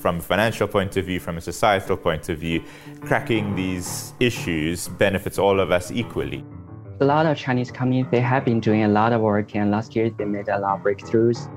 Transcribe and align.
from 0.00 0.16
a 0.16 0.22
financial 0.22 0.66
point 0.66 0.96
of 0.96 1.04
view, 1.04 1.20
from 1.20 1.36
a 1.36 1.40
societal 1.40 1.96
point 1.96 2.28
of 2.28 2.38
view, 2.38 2.64
cracking 3.02 3.54
these 3.54 4.14
issues 4.18 4.88
benefits 4.88 5.38
all 5.38 5.60
of 5.60 5.70
us 5.70 5.90
equally. 5.90 6.44
A 7.00 7.04
lot 7.04 7.26
of 7.26 7.36
Chinese 7.36 7.70
companies, 7.70 8.06
they 8.10 8.20
have 8.20 8.44
been 8.44 8.60
doing 8.60 8.82
a 8.82 8.88
lot 8.88 9.12
of 9.12 9.20
work, 9.20 9.54
and 9.54 9.70
last 9.70 9.94
year 9.94 10.10
they 10.10 10.24
made 10.24 10.48
a 10.48 10.58
lot 10.58 10.78
of 10.78 10.84
breakthroughs. 10.84 11.48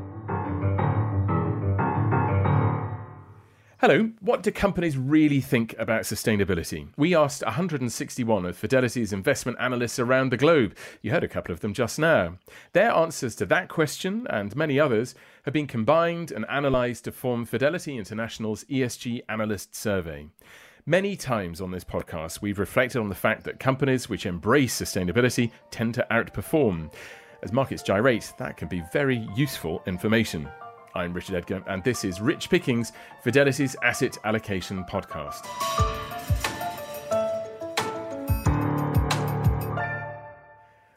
Hello, 3.79 4.11
what 4.21 4.43
do 4.43 4.49
companies 4.49 4.97
really 4.97 5.41
think 5.41 5.75
about 5.77 6.03
sustainability? 6.03 6.87
We 6.95 7.13
asked 7.13 7.43
161 7.43 8.45
of 8.45 8.55
Fidelity's 8.55 9.11
investment 9.11 9.57
analysts 9.59 9.99
around 9.99 10.31
the 10.31 10.37
globe. 10.37 10.77
You 11.01 11.11
heard 11.11 11.25
a 11.25 11.27
couple 11.27 11.53
of 11.53 11.59
them 11.59 11.73
just 11.73 11.99
now. 11.99 12.37
Their 12.71 12.91
answers 12.91 13.35
to 13.35 13.45
that 13.47 13.67
question 13.67 14.25
and 14.29 14.55
many 14.55 14.79
others 14.79 15.15
have 15.43 15.53
been 15.53 15.67
combined 15.67 16.31
and 16.31 16.45
analysed 16.49 17.03
to 17.05 17.11
form 17.11 17.45
Fidelity 17.45 17.97
International's 17.97 18.63
ESG 18.65 19.21
Analyst 19.29 19.75
Survey. 19.75 20.27
Many 20.85 21.15
times 21.15 21.61
on 21.61 21.71
this 21.71 21.83
podcast, 21.83 22.41
we've 22.41 22.59
reflected 22.59 22.99
on 22.99 23.09
the 23.09 23.15
fact 23.15 23.43
that 23.43 23.59
companies 23.59 24.09
which 24.09 24.25
embrace 24.25 24.79
sustainability 24.79 25.51
tend 25.71 25.93
to 25.95 26.07
outperform. 26.11 26.91
As 27.41 27.53
markets 27.53 27.83
gyrate, 27.83 28.33
that 28.37 28.57
can 28.57 28.67
be 28.67 28.83
very 28.91 29.27
useful 29.35 29.83
information. 29.85 30.49
I'm 30.95 31.13
Richard 31.13 31.35
Edgar, 31.35 31.63
and 31.67 31.83
this 31.83 32.03
is 32.03 32.21
Rich 32.21 32.49
Pickings, 32.49 32.93
Fidelity's 33.23 33.75
Asset 33.83 34.17
Allocation 34.23 34.83
Podcast. 34.85 36.02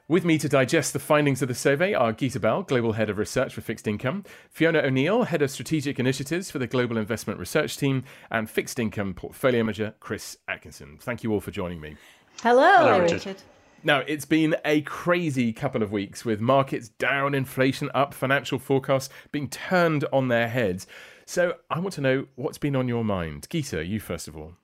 With 0.08 0.24
me 0.24 0.38
to 0.38 0.48
digest 0.48 0.92
the 0.92 1.00
findings 1.00 1.42
of 1.42 1.48
the 1.48 1.54
survey 1.54 1.92
are 1.92 2.12
Geeta 2.12 2.40
Bell, 2.40 2.62
Global 2.62 2.92
Head 2.92 3.10
of 3.10 3.18
Research 3.18 3.52
for 3.52 3.60
Fixed 3.60 3.88
Income, 3.88 4.22
Fiona 4.48 4.78
O'Neill, 4.78 5.24
Head 5.24 5.42
of 5.42 5.50
Strategic 5.50 5.98
Initiatives 5.98 6.48
for 6.48 6.60
the 6.60 6.68
Global 6.68 6.96
Investment 6.96 7.40
Research 7.40 7.76
Team, 7.76 8.04
and 8.30 8.48
Fixed 8.48 8.78
Income 8.78 9.14
Portfolio 9.14 9.64
Manager 9.64 9.94
Chris 9.98 10.36
Atkinson. 10.46 10.96
Thank 11.00 11.24
you 11.24 11.32
all 11.32 11.40
for 11.40 11.50
joining 11.50 11.80
me. 11.80 11.96
Hello, 12.40 12.76
Hello 12.76 13.00
Richard. 13.00 13.14
Richard. 13.14 13.42
Now, 13.82 14.04
it's 14.06 14.24
been 14.24 14.54
a 14.64 14.82
crazy 14.82 15.52
couple 15.52 15.82
of 15.82 15.90
weeks 15.90 16.24
with 16.24 16.40
markets 16.40 16.88
down, 16.88 17.34
inflation 17.34 17.90
up, 17.92 18.14
financial 18.14 18.60
forecasts 18.60 19.12
being 19.32 19.48
turned 19.48 20.04
on 20.12 20.28
their 20.28 20.46
heads. 20.46 20.86
So, 21.24 21.54
I 21.68 21.80
want 21.80 21.94
to 21.94 22.00
know 22.00 22.26
what's 22.36 22.58
been 22.58 22.76
on 22.76 22.86
your 22.86 23.02
mind. 23.02 23.48
Geeta, 23.48 23.84
you 23.84 23.98
first 23.98 24.28
of 24.28 24.36
all. 24.36 24.54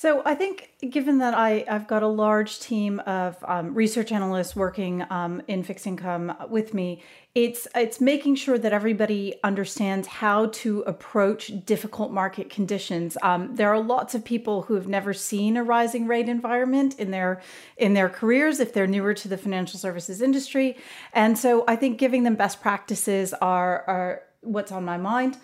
So 0.00 0.22
I 0.24 0.36
think, 0.36 0.70
given 0.90 1.18
that 1.18 1.34
I, 1.34 1.64
I've 1.68 1.88
got 1.88 2.04
a 2.04 2.06
large 2.06 2.60
team 2.60 3.00
of 3.00 3.36
um, 3.42 3.74
research 3.74 4.12
analysts 4.12 4.54
working 4.54 5.04
um, 5.10 5.42
in 5.48 5.64
fixed 5.64 5.88
income 5.88 6.36
with 6.48 6.72
me, 6.72 7.02
it's 7.34 7.66
it's 7.74 8.00
making 8.00 8.36
sure 8.36 8.58
that 8.58 8.72
everybody 8.72 9.34
understands 9.42 10.06
how 10.06 10.50
to 10.62 10.82
approach 10.82 11.50
difficult 11.66 12.12
market 12.12 12.48
conditions. 12.48 13.18
Um, 13.22 13.56
there 13.56 13.70
are 13.70 13.80
lots 13.80 14.14
of 14.14 14.24
people 14.24 14.62
who 14.62 14.74
have 14.74 14.86
never 14.86 15.12
seen 15.12 15.56
a 15.56 15.64
rising 15.64 16.06
rate 16.06 16.28
environment 16.28 16.94
in 17.00 17.10
their 17.10 17.42
in 17.76 17.94
their 17.94 18.08
careers 18.08 18.60
if 18.60 18.72
they're 18.72 18.86
newer 18.86 19.14
to 19.14 19.26
the 19.26 19.36
financial 19.36 19.80
services 19.80 20.22
industry, 20.22 20.76
and 21.12 21.36
so 21.36 21.64
I 21.66 21.74
think 21.74 21.98
giving 21.98 22.22
them 22.22 22.36
best 22.36 22.62
practices 22.62 23.34
are 23.34 23.82
are 23.88 24.22
what's 24.42 24.70
on 24.70 24.84
my 24.84 24.96
mind. 24.96 25.38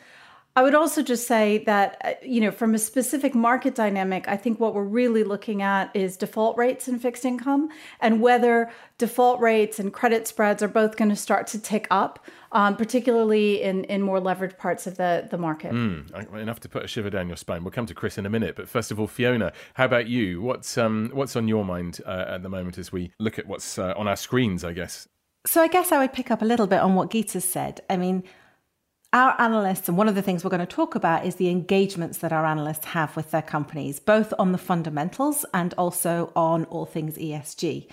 I 0.56 0.62
would 0.62 0.74
also 0.76 1.02
just 1.02 1.26
say 1.26 1.58
that, 1.64 2.00
uh, 2.04 2.12
you 2.22 2.40
know, 2.40 2.52
from 2.52 2.76
a 2.76 2.78
specific 2.78 3.34
market 3.34 3.74
dynamic, 3.74 4.28
I 4.28 4.36
think 4.36 4.60
what 4.60 4.72
we're 4.72 4.84
really 4.84 5.24
looking 5.24 5.62
at 5.62 5.94
is 5.96 6.16
default 6.16 6.56
rates 6.56 6.86
in 6.86 7.00
fixed 7.00 7.24
income 7.24 7.70
and 8.00 8.20
whether 8.20 8.70
default 8.96 9.40
rates 9.40 9.80
and 9.80 9.92
credit 9.92 10.28
spreads 10.28 10.62
are 10.62 10.68
both 10.68 10.96
going 10.96 11.08
to 11.08 11.16
start 11.16 11.48
to 11.48 11.58
tick 11.60 11.88
up, 11.90 12.24
um, 12.52 12.76
particularly 12.76 13.62
in, 13.62 13.82
in 13.84 14.00
more 14.00 14.20
leveraged 14.20 14.56
parts 14.56 14.86
of 14.86 14.96
the, 14.96 15.26
the 15.28 15.38
market. 15.38 15.72
Mm, 15.72 16.36
enough 16.36 16.60
to 16.60 16.68
put 16.68 16.84
a 16.84 16.86
shiver 16.86 17.10
down 17.10 17.26
your 17.26 17.36
spine. 17.36 17.64
We'll 17.64 17.72
come 17.72 17.86
to 17.86 17.94
Chris 17.94 18.16
in 18.16 18.24
a 18.24 18.30
minute. 18.30 18.54
But 18.54 18.68
first 18.68 18.92
of 18.92 19.00
all, 19.00 19.08
Fiona, 19.08 19.52
how 19.74 19.86
about 19.86 20.06
you? 20.06 20.40
What's, 20.40 20.78
um, 20.78 21.10
what's 21.12 21.34
on 21.34 21.48
your 21.48 21.64
mind 21.64 22.00
uh, 22.06 22.26
at 22.28 22.44
the 22.44 22.48
moment 22.48 22.78
as 22.78 22.92
we 22.92 23.10
look 23.18 23.40
at 23.40 23.48
what's 23.48 23.76
uh, 23.76 23.92
on 23.96 24.06
our 24.06 24.16
screens, 24.16 24.62
I 24.62 24.72
guess? 24.72 25.08
So 25.46 25.60
I 25.60 25.66
guess 25.66 25.90
I 25.90 25.98
would 25.98 26.12
pick 26.12 26.30
up 26.30 26.42
a 26.42 26.44
little 26.44 26.68
bit 26.68 26.78
on 26.78 26.94
what 26.94 27.10
Geeta 27.10 27.42
said. 27.42 27.80
I 27.90 27.96
mean, 27.96 28.22
our 29.14 29.40
analysts, 29.40 29.88
and 29.88 29.96
one 29.96 30.08
of 30.08 30.16
the 30.16 30.22
things 30.22 30.42
we're 30.42 30.50
going 30.50 30.58
to 30.58 30.66
talk 30.66 30.96
about 30.96 31.24
is 31.24 31.36
the 31.36 31.48
engagements 31.48 32.18
that 32.18 32.32
our 32.32 32.44
analysts 32.44 32.86
have 32.86 33.14
with 33.14 33.30
their 33.30 33.42
companies, 33.42 34.00
both 34.00 34.34
on 34.40 34.50
the 34.50 34.58
fundamentals 34.58 35.46
and 35.54 35.72
also 35.78 36.32
on 36.34 36.64
all 36.64 36.84
things 36.84 37.16
ESG. 37.16 37.86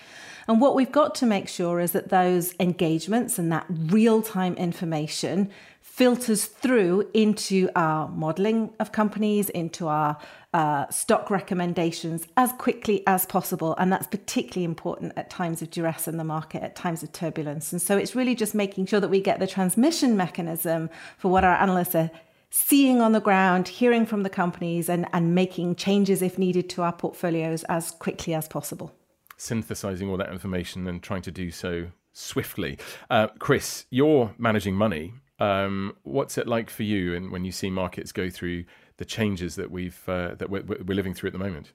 And 0.47 0.59
what 0.59 0.73
we've 0.73 0.91
got 0.91 1.13
to 1.15 1.27
make 1.27 1.47
sure 1.47 1.79
is 1.79 1.91
that 1.91 2.09
those 2.09 2.55
engagements 2.59 3.37
and 3.37 3.51
that 3.51 3.67
real 3.69 4.23
time 4.23 4.55
information 4.55 5.51
filters 5.81 6.45
through 6.45 7.09
into 7.13 7.69
our 7.75 8.07
modeling 8.07 8.73
of 8.79 8.91
companies, 8.91 9.49
into 9.49 9.87
our 9.87 10.17
uh, 10.53 10.87
stock 10.89 11.29
recommendations 11.29 12.27
as 12.37 12.51
quickly 12.53 13.05
as 13.07 13.25
possible. 13.25 13.75
And 13.77 13.91
that's 13.91 14.07
particularly 14.07 14.63
important 14.63 15.13
at 15.17 15.29
times 15.29 15.61
of 15.61 15.69
duress 15.71 16.07
in 16.07 16.17
the 16.17 16.23
market, 16.23 16.63
at 16.63 16.75
times 16.75 17.03
of 17.03 17.11
turbulence. 17.11 17.71
And 17.71 17.81
so 17.81 17.97
it's 17.97 18.15
really 18.15 18.35
just 18.35 18.55
making 18.55 18.85
sure 18.85 18.99
that 18.99 19.09
we 19.09 19.21
get 19.21 19.39
the 19.39 19.47
transmission 19.47 20.15
mechanism 20.15 20.89
for 21.17 21.29
what 21.29 21.43
our 21.43 21.55
analysts 21.55 21.95
are 21.95 22.11
seeing 22.51 23.01
on 23.01 23.13
the 23.13 23.21
ground, 23.21 23.67
hearing 23.67 24.05
from 24.05 24.23
the 24.23 24.29
companies, 24.29 24.89
and, 24.89 25.07
and 25.13 25.33
making 25.33 25.75
changes 25.75 26.21
if 26.21 26.37
needed 26.37 26.69
to 26.69 26.81
our 26.81 26.93
portfolios 26.93 27.63
as 27.65 27.91
quickly 27.91 28.33
as 28.33 28.47
possible. 28.47 28.93
Synthesizing 29.37 30.09
all 30.09 30.17
that 30.17 30.31
information 30.31 30.87
and 30.87 31.01
trying 31.01 31.21
to 31.23 31.31
do 31.31 31.49
so 31.49 31.87
swiftly. 32.13 32.77
Uh, 33.09 33.27
Chris, 33.39 33.85
you're 33.89 34.33
managing 34.37 34.75
money. 34.75 35.13
Um, 35.41 35.95
what's 36.03 36.37
it 36.37 36.47
like 36.47 36.69
for 36.69 36.83
you 36.83 37.15
and 37.15 37.31
when 37.31 37.45
you 37.45 37.51
see 37.51 37.71
markets 37.71 38.11
go 38.11 38.29
through 38.29 38.65
the 38.97 39.05
changes 39.05 39.55
that 39.55 39.71
we've 39.71 39.99
uh, 40.07 40.35
that 40.35 40.51
we're, 40.51 40.61
we're, 40.61 40.93
living 40.95 41.15
through 41.15 41.29
at 41.29 41.33
the 41.33 41.39
moment? 41.39 41.73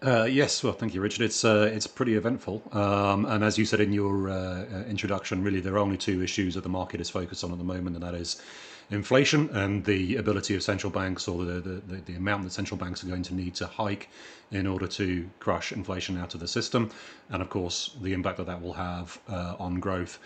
Uh, 0.00 0.24
yes, 0.24 0.64
well, 0.64 0.72
thank 0.72 0.94
you, 0.94 1.02
Richard. 1.02 1.20
It's 1.20 1.44
uh, 1.44 1.70
it's 1.70 1.86
pretty 1.86 2.14
eventful, 2.14 2.62
um, 2.72 3.26
and 3.26 3.44
as 3.44 3.58
you 3.58 3.66
said 3.66 3.80
in 3.80 3.92
your 3.92 4.30
uh, 4.30 4.34
uh, 4.34 4.84
introduction, 4.88 5.44
really 5.44 5.60
there 5.60 5.74
are 5.74 5.78
only 5.78 5.98
two 5.98 6.22
issues 6.22 6.54
that 6.54 6.62
the 6.62 6.70
market 6.70 7.02
is 7.02 7.10
focused 7.10 7.44
on 7.44 7.52
at 7.52 7.58
the 7.58 7.64
moment, 7.64 7.96
and 7.96 8.02
that 8.02 8.14
is 8.14 8.40
inflation 8.90 9.50
and 9.50 9.84
the 9.84 10.16
ability 10.16 10.54
of 10.54 10.62
central 10.62 10.90
banks, 10.90 11.28
or 11.28 11.44
the, 11.44 11.60
the, 11.60 11.96
the 12.06 12.14
amount 12.14 12.44
that 12.44 12.52
central 12.52 12.78
banks 12.78 13.04
are 13.04 13.08
going 13.08 13.22
to 13.24 13.34
need 13.34 13.54
to 13.56 13.66
hike 13.66 14.08
in 14.52 14.66
order 14.66 14.86
to 14.86 15.28
crush 15.38 15.70
inflation 15.70 16.16
out 16.16 16.32
of 16.32 16.40
the 16.40 16.48
system, 16.48 16.90
and 17.28 17.42
of 17.42 17.50
course 17.50 17.94
the 18.00 18.14
impact 18.14 18.38
that 18.38 18.46
that 18.46 18.62
will 18.62 18.72
have 18.72 19.18
uh, 19.28 19.54
on 19.58 19.80
growth. 19.80 20.18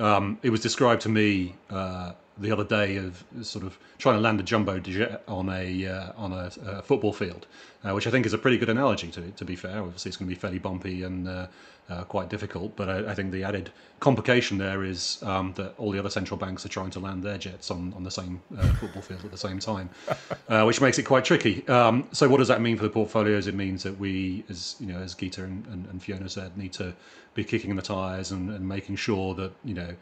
Um, 0.00 0.38
it 0.42 0.50
was 0.50 0.60
described 0.60 1.02
to 1.02 1.08
me 1.08 1.54
uh, 1.68 2.12
the 2.40 2.50
other 2.50 2.64
day 2.64 2.96
of 2.96 3.22
sort 3.42 3.64
of 3.64 3.78
trying 3.98 4.16
to 4.16 4.20
land 4.20 4.40
a 4.40 4.42
jumbo 4.42 4.78
jet 4.80 5.22
on 5.28 5.48
a 5.50 5.86
uh, 5.86 6.12
on 6.16 6.32
a, 6.32 6.50
a, 6.66 6.82
football 6.82 7.12
field, 7.12 7.46
uh, 7.84 7.92
which 7.92 8.06
I 8.06 8.10
think 8.10 8.26
is 8.26 8.32
a 8.32 8.38
pretty 8.38 8.58
good 8.58 8.70
analogy. 8.70 9.08
To 9.08 9.30
to 9.30 9.44
be 9.44 9.56
fair, 9.56 9.82
obviously 9.82 10.08
it's 10.08 10.16
going 10.16 10.28
to 10.28 10.34
be 10.34 10.40
fairly 10.40 10.58
bumpy 10.58 11.02
and 11.02 11.28
uh, 11.28 11.46
uh, 11.90 12.04
quite 12.04 12.28
difficult, 12.28 12.76
but 12.76 12.88
I, 12.88 13.10
I, 13.10 13.14
think 13.14 13.32
the 13.32 13.42
added 13.42 13.70
complication 13.98 14.58
there 14.58 14.84
is 14.84 15.20
um, 15.22 15.52
that 15.56 15.74
all 15.76 15.90
the 15.90 15.98
other 15.98 16.08
central 16.08 16.38
banks 16.38 16.64
are 16.64 16.68
trying 16.68 16.90
to 16.90 17.00
land 17.00 17.22
their 17.22 17.36
jets 17.36 17.70
on 17.70 17.92
on 17.94 18.04
the 18.04 18.10
same 18.10 18.40
uh, 18.56 18.62
football 18.74 19.02
field 19.02 19.24
at 19.24 19.30
the 19.30 19.38
same 19.38 19.58
time, 19.58 19.90
uh, 20.48 20.64
which 20.64 20.80
makes 20.80 20.98
it 20.98 21.02
quite 21.02 21.24
tricky. 21.24 21.66
Um, 21.68 22.08
so 22.12 22.28
what 22.28 22.38
does 22.38 22.48
that 22.48 22.60
mean 22.60 22.76
for 22.76 22.84
the 22.84 22.90
portfolios? 22.90 23.46
It 23.46 23.54
means 23.54 23.82
that 23.82 23.98
we, 23.98 24.44
as 24.48 24.76
you 24.80 24.86
know, 24.86 24.98
as 24.98 25.14
Geeta 25.14 25.44
and, 25.44 25.66
and, 25.66 25.86
and 25.86 26.02
Fiona 26.02 26.28
said, 26.28 26.56
need 26.56 26.72
to 26.74 26.94
be 27.34 27.44
kicking 27.44 27.74
the 27.76 27.82
tires 27.82 28.30
and, 28.30 28.50
and 28.50 28.66
making 28.68 28.96
sure 28.96 29.34
that 29.34 29.52
you 29.64 29.74
know 29.74 29.94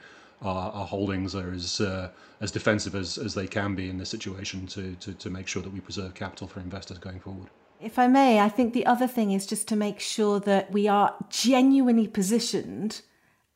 our, 0.42 0.86
holdings 0.86 1.34
are 1.34 1.50
as 1.52 1.80
uh, 1.80 2.10
as 2.40 2.50
defensive 2.50 2.94
as, 2.94 3.18
as 3.18 3.34
they 3.34 3.46
can 3.46 3.74
be 3.74 3.88
in 3.88 3.98
this 3.98 4.08
situation 4.08 4.66
to, 4.68 4.94
to, 4.96 5.12
to 5.14 5.30
make 5.30 5.48
sure 5.48 5.62
that 5.62 5.72
we 5.72 5.80
preserve 5.80 6.14
capital 6.14 6.46
for 6.46 6.60
investors 6.60 6.98
going 6.98 7.18
forward. 7.18 7.48
If 7.80 7.98
I 7.98 8.06
may, 8.06 8.40
I 8.40 8.48
think 8.48 8.74
the 8.74 8.86
other 8.86 9.06
thing 9.06 9.32
is 9.32 9.46
just 9.46 9.68
to 9.68 9.76
make 9.76 10.00
sure 10.00 10.40
that 10.40 10.70
we 10.72 10.88
are 10.88 11.14
genuinely 11.30 12.08
positioned 12.08 13.02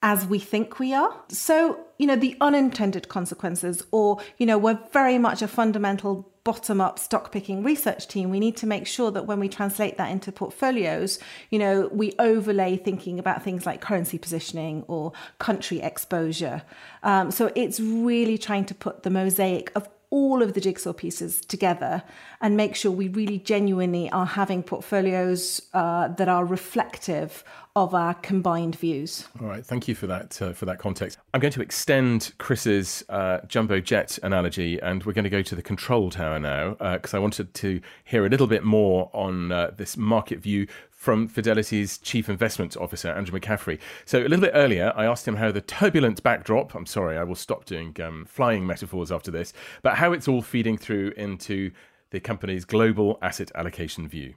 as 0.03 0.27
we 0.27 0.39
think 0.39 0.79
we 0.79 0.93
are. 0.93 1.15
So, 1.29 1.79
you 1.99 2.07
know, 2.07 2.17
the 2.17 2.37
unintended 2.41 3.09
consequences, 3.09 3.85
or, 3.93 4.19
you 4.37 4.47
know, 4.47 4.59
we're 4.59 4.79
very 4.93 5.17
much 5.19 5.43
a 5.43 5.49
fundamental 5.49 6.29
bottom 6.45 6.81
up 6.81 6.99
stock 6.99 7.31
picking 7.31 7.63
research 7.63 8.09
team, 8.09 8.29
we 8.29 8.41
need 8.41 8.57
to 8.57 8.67
make 8.67 8.87
sure 8.87 9.13
that 9.13 9.27
when 9.27 9.39
we 9.39 9.49
translate 9.49 9.97
that 9.97 10.11
into 10.11 10.33
portfolios, 10.33 11.21
you 11.51 11.59
know, 11.59 11.89
we 11.93 12.13
overlay 12.19 12.77
thinking 12.77 13.19
about 13.21 13.45
things 13.45 13.65
like 13.65 13.81
currency 13.81 14.19
positioning 14.19 14.83
or 14.89 15.13
country 15.39 15.81
exposure. 15.81 16.63
Um, 17.05 17.31
so 17.31 17.53
it's 17.55 17.79
really 17.79 18.39
trying 18.39 18.65
to 18.67 18.75
put 18.75 19.05
the 19.05 19.11
mosaic 19.11 19.71
of 19.77 19.89
all 20.11 20.43
of 20.43 20.53
the 20.53 20.61
jigsaw 20.61 20.93
pieces 20.93 21.41
together 21.41 22.03
and 22.43 22.55
make 22.55 22.77
sure 22.77 22.93
we 22.93 23.09
really 23.09 23.39
genuinely 23.39 24.11
are 24.11 24.27
having 24.27 24.63
portfolios 24.63 25.63
uh, 25.73 26.09
that 26.09 26.29
are 26.29 26.45
reflective 26.45 27.43
of 27.75 27.95
our 27.95 28.15
combined 28.15 28.77
views. 28.77 29.29
All 29.41 29.47
right, 29.47 29.65
thank 29.65 29.89
you 29.89 29.95
for 29.95 30.07
that 30.07 30.41
uh, 30.43 30.53
for 30.53 30.67
that 30.67 30.79
context. 30.79 31.19
I'm 31.33 31.41
going 31.41 31.53
to 31.53 31.63
extend 31.63 32.33
Chris's 32.39 33.05
uh, 33.09 33.41
jumbo 33.47 33.81
jet 33.81 34.19
analogy, 34.23 34.81
and 34.81 35.03
we're 35.05 35.15
going 35.15 35.25
to 35.25 35.31
go 35.31 35.43
to 35.43 35.55
the 35.55 35.63
control 35.63 36.11
tower 36.11 36.39
now 36.39 36.73
because 36.95 37.15
uh, 37.15 37.17
I 37.17 37.21
wanted 37.21 37.55
to 37.55 37.81
hear 38.05 38.27
a 38.27 38.29
little 38.29 38.47
bit 38.47 38.65
more 38.65 39.11
on 39.15 39.53
uh, 39.53 39.71
this 39.77 39.97
market 39.97 40.41
view 40.41 40.67
from 40.91 41.27
Fidelity's 41.27 41.99
Chief 41.99 42.29
Investment 42.29 42.77
Officer, 42.77 43.09
Andrew 43.09 43.39
McCaffery. 43.39 43.81
So, 44.05 44.21
a 44.21 44.29
little 44.29 44.39
bit 44.39 44.53
earlier, 44.55 44.93
I 44.95 45.05
asked 45.05 45.27
him 45.27 45.35
how 45.35 45.51
the 45.51 45.61
turbulent 45.61 46.23
backdrop, 46.23 46.77
I'm 46.77 46.87
sorry, 46.87 47.19
I 47.19 47.25
will 47.25 47.35
stop 47.35 47.65
doing 47.65 47.97
um, 48.01 48.25
flying 48.25 48.65
metaphors 48.65 49.11
after 49.11 49.33
this, 49.33 49.53
but 49.83 49.97
how 49.97 50.13
it's 50.13 50.29
all 50.29 50.43
feeding 50.43 50.79
through 50.79 51.13
into 51.17 51.73
the 52.11 52.21
company's 52.21 52.65
global 52.65 53.19
asset 53.21 53.51
allocation 53.57 54.07
view. 54.07 54.35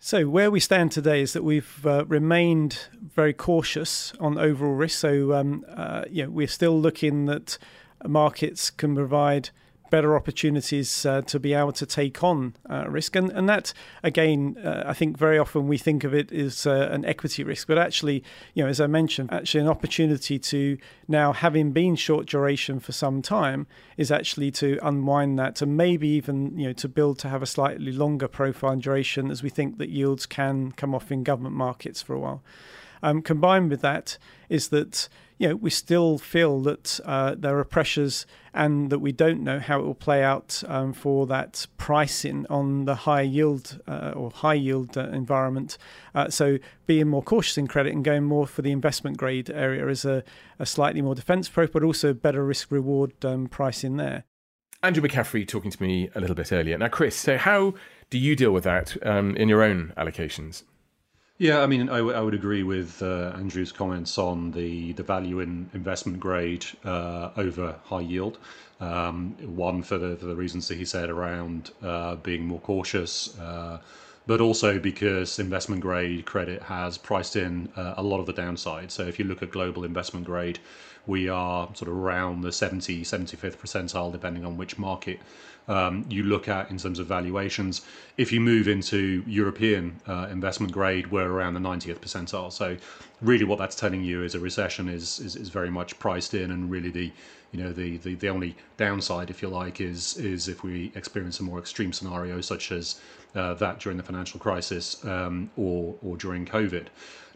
So, 0.00 0.28
where 0.28 0.48
we 0.48 0.60
stand 0.60 0.92
today 0.92 1.22
is 1.22 1.32
that 1.32 1.42
we've 1.42 1.84
uh, 1.84 2.04
remained 2.04 2.86
very 3.02 3.32
cautious 3.32 4.12
on 4.20 4.38
overall 4.38 4.74
risk. 4.74 5.00
So, 5.00 5.34
um, 5.34 5.64
uh, 5.68 6.04
yeah, 6.08 6.26
we're 6.26 6.46
still 6.46 6.80
looking 6.80 7.26
that 7.26 7.58
markets 8.06 8.70
can 8.70 8.94
provide 8.94 9.50
better 9.90 10.16
opportunities 10.16 11.06
uh, 11.06 11.22
to 11.22 11.38
be 11.38 11.54
able 11.54 11.72
to 11.72 11.86
take 11.86 12.22
on 12.22 12.54
uh, 12.68 12.84
risk. 12.88 13.16
And, 13.16 13.30
and 13.30 13.48
that, 13.48 13.72
again, 14.02 14.56
uh, 14.64 14.84
I 14.86 14.94
think 14.94 15.16
very 15.16 15.38
often 15.38 15.68
we 15.68 15.78
think 15.78 16.04
of 16.04 16.14
it 16.14 16.32
as 16.32 16.66
uh, 16.66 16.88
an 16.90 17.04
equity 17.04 17.44
risk, 17.44 17.66
but 17.66 17.78
actually, 17.78 18.22
you 18.54 18.62
know, 18.62 18.68
as 18.68 18.80
I 18.80 18.86
mentioned, 18.86 19.32
actually 19.32 19.60
an 19.60 19.68
opportunity 19.68 20.38
to 20.38 20.78
now, 21.06 21.32
having 21.32 21.72
been 21.72 21.96
short 21.96 22.26
duration 22.26 22.80
for 22.80 22.92
some 22.92 23.22
time, 23.22 23.66
is 23.96 24.10
actually 24.12 24.50
to 24.52 24.78
unwind 24.82 25.38
that 25.38 25.62
and 25.62 25.76
maybe 25.76 26.08
even, 26.08 26.58
you 26.58 26.68
know, 26.68 26.72
to 26.74 26.88
build 26.88 27.18
to 27.20 27.28
have 27.28 27.42
a 27.42 27.46
slightly 27.46 27.92
longer 27.92 28.28
profile 28.28 28.76
duration 28.76 29.30
as 29.30 29.42
we 29.42 29.50
think 29.50 29.78
that 29.78 29.88
yields 29.88 30.26
can 30.26 30.72
come 30.72 30.94
off 30.94 31.10
in 31.10 31.22
government 31.22 31.54
markets 31.54 32.02
for 32.02 32.14
a 32.14 32.18
while. 32.18 32.42
Um, 33.02 33.22
combined 33.22 33.70
with 33.70 33.80
that 33.82 34.18
is 34.48 34.68
that 34.68 35.08
you 35.38 35.48
know, 35.48 35.56
we 35.56 35.70
still 35.70 36.18
feel 36.18 36.60
that 36.62 36.98
uh, 37.04 37.36
there 37.38 37.58
are 37.58 37.64
pressures 37.64 38.26
and 38.52 38.90
that 38.90 38.98
we 38.98 39.12
don't 39.12 39.42
know 39.42 39.60
how 39.60 39.78
it 39.78 39.84
will 39.84 39.94
play 39.94 40.22
out 40.22 40.62
um, 40.66 40.92
for 40.92 41.26
that 41.28 41.66
pricing 41.76 42.44
on 42.50 42.86
the 42.86 42.96
high 42.96 43.22
yield 43.22 43.80
uh, 43.86 44.12
or 44.16 44.30
high 44.30 44.54
yield 44.54 44.98
uh, 44.98 45.08
environment. 45.10 45.78
Uh, 46.12 46.28
so 46.28 46.58
being 46.86 47.06
more 47.06 47.22
cautious 47.22 47.56
in 47.56 47.68
credit 47.68 47.92
and 47.92 48.04
going 48.04 48.24
more 48.24 48.48
for 48.48 48.62
the 48.62 48.72
investment 48.72 49.16
grade 49.16 49.48
area 49.50 49.86
is 49.86 50.04
a, 50.04 50.24
a 50.58 50.66
slightly 50.66 51.00
more 51.00 51.14
defense 51.14 51.48
proof, 51.48 51.72
but 51.72 51.84
also 51.84 52.12
better 52.12 52.44
risk 52.44 52.72
reward 52.72 53.12
um, 53.24 53.46
pricing 53.46 53.96
there. 53.96 54.24
Andrew 54.82 55.06
McCaffery 55.06 55.46
talking 55.46 55.70
to 55.70 55.82
me 55.82 56.08
a 56.14 56.20
little 56.20 56.36
bit 56.36 56.52
earlier. 56.52 56.76
Now, 56.78 56.88
Chris, 56.88 57.16
so 57.16 57.36
how 57.36 57.74
do 58.10 58.18
you 58.18 58.34
deal 58.34 58.52
with 58.52 58.64
that 58.64 58.96
um, 59.06 59.36
in 59.36 59.48
your 59.48 59.62
own 59.62 59.92
allocations? 59.96 60.64
Yeah, 61.38 61.60
I 61.62 61.66
mean, 61.66 61.88
I, 61.88 61.98
w- 61.98 62.16
I 62.16 62.20
would 62.20 62.34
agree 62.34 62.64
with 62.64 63.00
uh, 63.02 63.32
Andrew's 63.36 63.70
comments 63.72 64.18
on 64.18 64.50
the, 64.52 64.92
the 64.92 65.04
value 65.04 65.38
in 65.40 65.70
investment 65.72 66.18
grade 66.18 66.66
uh, 66.84 67.30
over 67.36 67.76
high 67.84 68.00
yield. 68.00 68.38
Um, 68.80 69.36
one 69.40 69.82
for 69.82 69.98
the 69.98 70.16
for 70.16 70.26
the 70.26 70.36
reasons 70.36 70.68
that 70.68 70.76
he 70.78 70.84
said 70.84 71.10
around 71.10 71.70
uh, 71.82 72.16
being 72.16 72.46
more 72.46 72.60
cautious, 72.60 73.36
uh, 73.38 73.80
but 74.26 74.40
also 74.40 74.78
because 74.78 75.38
investment 75.40 75.82
grade 75.82 76.24
credit 76.26 76.62
has 76.64 76.96
priced 76.98 77.34
in 77.36 77.68
uh, 77.76 77.94
a 77.96 78.02
lot 78.02 78.20
of 78.20 78.26
the 78.26 78.32
downside. 78.32 78.92
So 78.92 79.02
if 79.04 79.18
you 79.18 79.24
look 79.24 79.42
at 79.42 79.50
global 79.50 79.84
investment 79.84 80.26
grade, 80.26 80.60
we 81.06 81.28
are 81.28 81.68
sort 81.74 81.88
of 81.90 81.96
around 81.96 82.42
the 82.42 82.52
70, 82.52 83.02
75th 83.02 83.56
percentile, 83.56 84.12
depending 84.12 84.44
on 84.44 84.56
which 84.56 84.78
market 84.78 85.20
um, 85.68 86.04
you 86.08 86.22
look 86.22 86.48
at 86.48 86.70
in 86.70 86.78
terms 86.78 86.98
of 86.98 87.06
valuations. 87.06 87.82
If 88.16 88.32
you 88.32 88.40
move 88.40 88.68
into 88.68 89.22
European 89.26 90.00
uh, 90.06 90.28
investment 90.30 90.72
grade, 90.72 91.10
we're 91.10 91.28
around 91.28 91.54
the 91.54 91.60
90th 91.60 91.98
percentile. 91.98 92.50
So 92.50 92.76
really 93.20 93.44
what 93.44 93.58
that's 93.58 93.76
telling 93.76 94.02
you 94.02 94.22
is 94.22 94.34
a 94.34 94.40
recession 94.40 94.88
is, 94.88 95.20
is, 95.20 95.36
is 95.36 95.48
very 95.50 95.70
much 95.70 95.98
priced 95.98 96.34
in 96.34 96.50
and 96.50 96.70
really 96.70 96.90
the 96.90 97.12
you 97.50 97.62
know 97.62 97.72
the, 97.72 97.96
the, 97.98 98.14
the 98.16 98.28
only 98.28 98.54
downside 98.76 99.30
if 99.30 99.40
you 99.40 99.48
like 99.48 99.80
is 99.80 100.18
is 100.18 100.48
if 100.48 100.62
we 100.62 100.92
experience 100.94 101.40
a 101.40 101.42
more 101.42 101.58
extreme 101.58 101.94
scenario 101.94 102.42
such 102.42 102.70
as 102.70 103.00
uh, 103.34 103.54
that 103.54 103.78
during 103.80 103.96
the 103.96 104.02
financial 104.02 104.38
crisis 104.38 105.02
um, 105.06 105.50
or 105.56 105.94
or 106.02 106.16
during 106.18 106.44
COVID. 106.44 106.88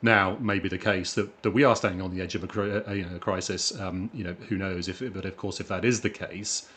Now, 0.02 0.36
maybe 0.40 0.68
the 0.68 0.78
case 0.78 1.14
that, 1.14 1.42
that 1.42 1.52
we 1.52 1.62
are 1.62 1.76
standing 1.76 2.02
on 2.02 2.14
the 2.14 2.20
edge 2.20 2.34
of 2.34 2.42
a, 2.42 2.90
a 2.90 2.94
you 2.94 3.04
know, 3.04 3.18
crisis. 3.18 3.78
Um, 3.80 4.10
you 4.12 4.24
know, 4.24 4.34
who 4.48 4.58
knows? 4.58 4.88
If 4.88 4.98
but 5.12 5.24
of 5.24 5.36
course, 5.36 5.60
if 5.60 5.68
that 5.68 5.84
is 5.84 6.00
the 6.00 6.10
case, 6.10 6.68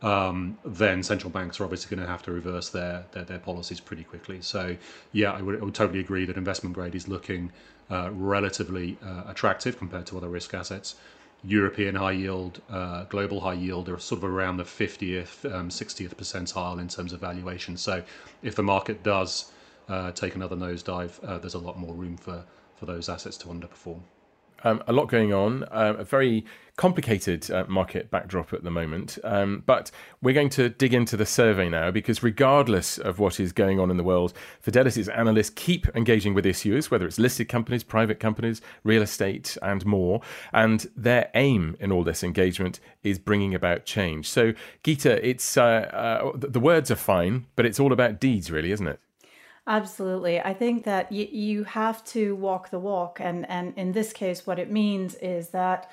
um, 0.00 0.56
then 0.64 1.02
central 1.02 1.30
banks 1.30 1.58
are 1.58 1.64
obviously 1.64 1.94
going 1.94 2.06
to 2.06 2.10
have 2.10 2.22
to 2.22 2.32
reverse 2.32 2.68
their, 2.68 3.04
their, 3.12 3.24
their 3.24 3.38
policies 3.38 3.80
pretty 3.80 4.04
quickly. 4.04 4.40
So, 4.40 4.76
yeah, 5.12 5.32
I 5.32 5.42
would, 5.42 5.60
I 5.60 5.64
would 5.64 5.74
totally 5.74 6.00
agree 6.00 6.24
that 6.26 6.36
investment 6.36 6.74
grade 6.74 6.94
is 6.94 7.08
looking 7.08 7.50
uh, 7.90 8.10
relatively 8.12 8.96
uh, 9.04 9.24
attractive 9.26 9.76
compared 9.76 10.06
to 10.06 10.16
other 10.16 10.28
risk 10.28 10.54
assets. 10.54 10.94
European 11.44 11.94
high 11.94 12.12
yield, 12.12 12.60
uh, 12.70 13.04
global 13.04 13.40
high 13.40 13.54
yield 13.54 13.88
are 13.88 13.98
sort 13.98 14.22
of 14.22 14.30
around 14.30 14.56
the 14.56 14.64
50th, 14.64 15.44
um, 15.52 15.68
60th 15.68 16.14
percentile 16.14 16.80
in 16.80 16.88
terms 16.88 17.12
of 17.12 17.20
valuation. 17.20 17.76
So, 17.76 18.02
if 18.42 18.54
the 18.54 18.62
market 18.62 19.02
does 19.02 19.50
uh, 19.88 20.12
take 20.12 20.34
another 20.34 20.56
nosedive, 20.56 21.12
uh, 21.24 21.38
there's 21.38 21.54
a 21.54 21.58
lot 21.58 21.78
more 21.78 21.94
room 21.94 22.16
for, 22.16 22.44
for 22.78 22.86
those 22.86 23.08
assets 23.08 23.36
to 23.38 23.48
underperform. 23.48 24.00
Um, 24.64 24.82
a 24.88 24.92
lot 24.92 25.06
going 25.06 25.32
on, 25.32 25.62
uh, 25.64 25.94
a 25.98 26.04
very 26.04 26.44
complicated 26.76 27.48
uh, 27.50 27.64
market 27.68 28.10
backdrop 28.10 28.52
at 28.52 28.64
the 28.64 28.70
moment. 28.70 29.18
Um, 29.22 29.62
but 29.66 29.90
we're 30.20 30.34
going 30.34 30.48
to 30.50 30.68
dig 30.68 30.94
into 30.94 31.16
the 31.16 31.26
survey 31.26 31.68
now 31.68 31.92
because, 31.92 32.22
regardless 32.22 32.98
of 32.98 33.20
what 33.20 33.38
is 33.38 33.52
going 33.52 33.78
on 33.78 33.90
in 33.90 33.96
the 33.96 34.02
world, 34.02 34.32
Fidelity's 34.60 35.08
analysts 35.08 35.50
keep 35.50 35.86
engaging 35.94 36.34
with 36.34 36.44
issuers, 36.44 36.90
whether 36.90 37.06
it's 37.06 37.20
listed 37.20 37.48
companies, 37.48 37.84
private 37.84 38.18
companies, 38.18 38.60
real 38.82 39.02
estate, 39.02 39.56
and 39.62 39.86
more. 39.86 40.22
And 40.52 40.88
their 40.96 41.30
aim 41.34 41.76
in 41.78 41.92
all 41.92 42.02
this 42.02 42.24
engagement 42.24 42.80
is 43.04 43.18
bringing 43.20 43.54
about 43.54 43.84
change. 43.84 44.28
So, 44.28 44.54
Geeta, 44.82 45.20
it's 45.22 45.56
uh, 45.56 45.62
uh 45.62 46.32
the 46.34 46.60
words 46.60 46.90
are 46.90 46.96
fine, 46.96 47.46
but 47.54 47.64
it's 47.64 47.78
all 47.78 47.92
about 47.92 48.20
deeds, 48.20 48.50
really, 48.50 48.72
isn't 48.72 48.88
it? 48.88 49.00
Absolutely. 49.68 50.40
I 50.40 50.54
think 50.54 50.84
that 50.84 51.12
y- 51.12 51.28
you 51.30 51.64
have 51.64 52.02
to 52.06 52.34
walk 52.36 52.70
the 52.70 52.78
walk. 52.78 53.20
And, 53.20 53.48
and 53.50 53.74
in 53.76 53.92
this 53.92 54.14
case, 54.14 54.46
what 54.46 54.58
it 54.58 54.70
means 54.70 55.14
is 55.16 55.50
that 55.50 55.92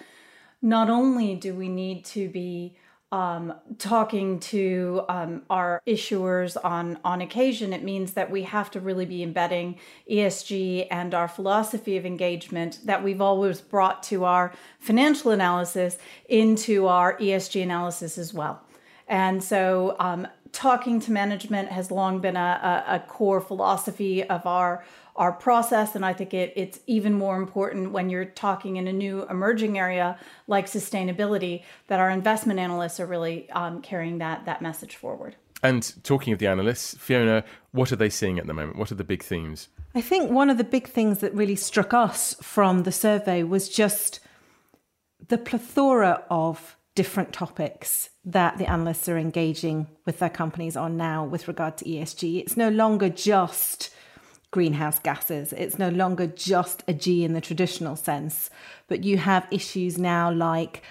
not 0.61 0.89
only 0.89 1.35
do 1.35 1.53
we 1.53 1.67
need 1.67 2.05
to 2.05 2.29
be 2.29 2.77
um, 3.11 3.53
talking 3.77 4.39
to 4.39 5.03
um, 5.09 5.43
our 5.49 5.81
issuers 5.85 6.57
on 6.63 6.97
on 7.03 7.21
occasion, 7.21 7.71
it 7.71 7.83
means 7.83 8.13
that 8.13 8.31
we 8.31 8.43
have 8.43 8.71
to 8.71 8.79
really 8.79 9.05
be 9.05 9.21
embedding 9.21 9.77
ESG 10.09 10.87
and 10.89 11.13
our 11.13 11.27
philosophy 11.27 11.97
of 11.97 12.05
engagement 12.05 12.79
that 12.85 13.03
we've 13.03 13.21
always 13.21 13.61
brought 13.61 14.01
to 14.03 14.25
our 14.25 14.53
financial 14.79 15.31
analysis 15.31 15.97
into 16.27 16.87
our 16.87 17.17
ESG 17.19 17.61
analysis 17.61 18.17
as 18.17 18.33
well. 18.33 18.65
And 19.07 19.43
so, 19.43 19.95
um, 19.99 20.27
talking 20.55 21.01
to 21.01 21.11
management 21.11 21.67
has 21.69 21.91
long 21.91 22.19
been 22.19 22.37
a, 22.37 22.83
a, 22.87 22.95
a, 22.95 22.99
core 22.99 23.41
philosophy 23.41 24.23
of 24.23 24.45
our 24.45 24.85
our 25.17 25.33
process 25.33 25.95
and 25.95 26.05
i 26.05 26.13
think 26.13 26.33
it, 26.33 26.53
it's 26.55 26.79
even 26.87 27.13
more 27.13 27.35
important 27.35 27.91
when 27.91 28.09
you're 28.09 28.23
talking 28.23 28.77
in 28.77 28.87
a 28.87 28.93
new 28.93 29.25
emerging 29.29 29.77
area 29.77 30.17
like 30.47 30.65
sustainability 30.65 31.61
that 31.87 31.99
our 31.99 32.09
investment 32.09 32.57
analysts 32.57 33.01
are 33.01 33.05
really 33.05 33.49
um, 33.51 33.81
carrying 33.81 34.17
that 34.19 34.45
that 34.45 34.61
message 34.61 34.95
forward. 34.95 35.35
And 35.61 35.93
talking 36.03 36.31
of 36.31 36.39
the 36.39 36.47
analysts 36.47 36.95
fiona 36.97 37.43
what 37.71 37.91
are 37.91 37.97
they 37.97 38.09
seeing 38.09 38.39
at 38.39 38.47
the 38.47 38.53
moment? 38.53 38.77
What 38.77 38.91
are 38.93 38.95
the 38.95 39.03
big 39.03 39.23
themes? 39.23 39.67
I 39.93 40.01
think 40.01 40.31
one 40.31 40.49
of 40.49 40.57
the 40.57 40.63
big 40.63 40.87
things 40.87 41.19
that 41.19 41.33
really 41.33 41.57
struck 41.57 41.93
us 41.93 42.35
from 42.41 42.83
the 42.83 42.91
survey 42.91 43.43
was 43.43 43.67
just 43.67 44.21
the 45.27 45.37
plethora 45.37 46.23
of 46.29 46.77
different 46.95 47.33
topics 47.33 48.09
that 48.23 48.57
the 48.57 48.69
analysts 48.69 49.07
are 49.09 49.17
engaging 49.17 49.87
with 50.05 50.19
their 50.19 50.29
companies 50.29 50.77
on 50.77 50.97
now 50.97 51.23
with 51.25 51.47
regard 51.47 51.77
to 51.77 51.85
ESG. 51.85 52.39
It's 52.39 52.57
no 52.57 52.69
longer 52.69 53.09
just 53.09 53.93
greenhouse 54.51 54.99
gases, 54.99 55.51
it's 55.51 55.77
no 55.77 55.89
longer 55.89 56.25
just 56.25 56.81
a 56.87 56.93
G 56.93 57.25
in 57.25 57.33
the 57.33 57.41
traditional 57.41 57.97
sense, 57.97 58.49
but 58.87 59.03
you 59.03 59.17
have 59.17 59.45
issues 59.51 59.97
now 59.97 60.31
like 60.31 60.81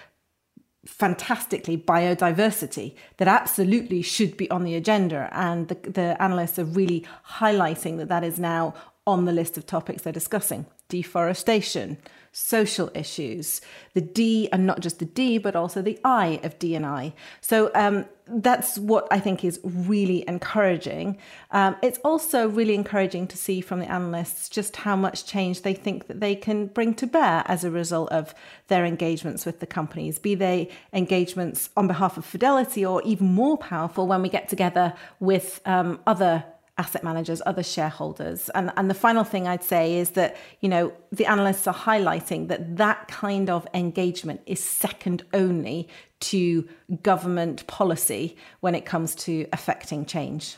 fantastically 0.84 1.78
biodiversity 1.78 2.94
that 3.16 3.26
absolutely 3.26 4.02
should 4.02 4.36
be 4.36 4.50
on 4.50 4.64
the 4.64 4.74
agenda. 4.74 5.30
And 5.32 5.68
the, 5.68 5.90
the 5.90 6.22
analysts 6.22 6.58
are 6.58 6.64
really 6.64 7.06
highlighting 7.38 7.96
that 7.96 8.08
that 8.08 8.22
is 8.22 8.38
now 8.38 8.74
on 9.06 9.24
the 9.24 9.32
list 9.32 9.56
of 9.56 9.66
topics 9.66 10.02
they're 10.02 10.12
discussing. 10.12 10.66
Deforestation 10.90 11.96
social 12.36 12.90
issues, 12.94 13.60
the 13.92 14.00
D, 14.00 14.48
and 14.50 14.66
not 14.66 14.80
just 14.80 14.98
the 14.98 15.04
D, 15.04 15.38
but 15.38 15.54
also 15.54 15.80
the 15.80 16.00
I 16.04 16.40
of 16.42 16.58
D 16.58 16.74
and 16.74 16.84
I. 16.84 17.14
So 17.40 17.70
um, 17.76 18.06
that's 18.26 18.76
what 18.76 19.06
I 19.12 19.20
think 19.20 19.44
is 19.44 19.60
really 19.62 20.24
encouraging. 20.26 21.18
Um, 21.52 21.76
it's 21.80 21.98
also 21.98 22.48
really 22.48 22.74
encouraging 22.74 23.28
to 23.28 23.36
see 23.36 23.60
from 23.60 23.78
the 23.78 23.88
analysts 23.88 24.48
just 24.48 24.74
how 24.74 24.96
much 24.96 25.26
change 25.26 25.62
they 25.62 25.74
think 25.74 26.08
that 26.08 26.18
they 26.18 26.34
can 26.34 26.66
bring 26.66 26.94
to 26.94 27.06
bear 27.06 27.44
as 27.46 27.62
a 27.62 27.70
result 27.70 28.10
of 28.10 28.34
their 28.66 28.84
engagements 28.84 29.46
with 29.46 29.60
the 29.60 29.66
companies, 29.66 30.18
be 30.18 30.34
they 30.34 30.70
engagements 30.92 31.70
on 31.76 31.86
behalf 31.86 32.16
of 32.16 32.24
Fidelity 32.24 32.84
or 32.84 33.00
even 33.02 33.32
more 33.32 33.56
powerful 33.56 34.08
when 34.08 34.22
we 34.22 34.28
get 34.28 34.48
together 34.48 34.92
with 35.20 35.60
um, 35.66 36.00
other 36.04 36.44
asset 36.76 37.04
managers, 37.04 37.40
other 37.46 37.62
shareholders. 37.62 38.48
And, 38.50 38.72
and 38.76 38.90
the 38.90 38.94
final 38.94 39.24
thing 39.24 39.46
I'd 39.46 39.62
say 39.62 39.96
is 39.96 40.10
that, 40.10 40.36
you 40.60 40.68
know, 40.68 40.92
the 41.12 41.26
analysts 41.26 41.66
are 41.66 41.74
highlighting 41.74 42.48
that 42.48 42.76
that 42.76 43.08
kind 43.08 43.48
of 43.48 43.66
engagement 43.74 44.40
is 44.46 44.62
second 44.62 45.24
only 45.32 45.88
to 46.20 46.68
government 47.02 47.66
policy 47.66 48.36
when 48.60 48.74
it 48.74 48.84
comes 48.84 49.14
to 49.14 49.46
affecting 49.52 50.04
change. 50.04 50.56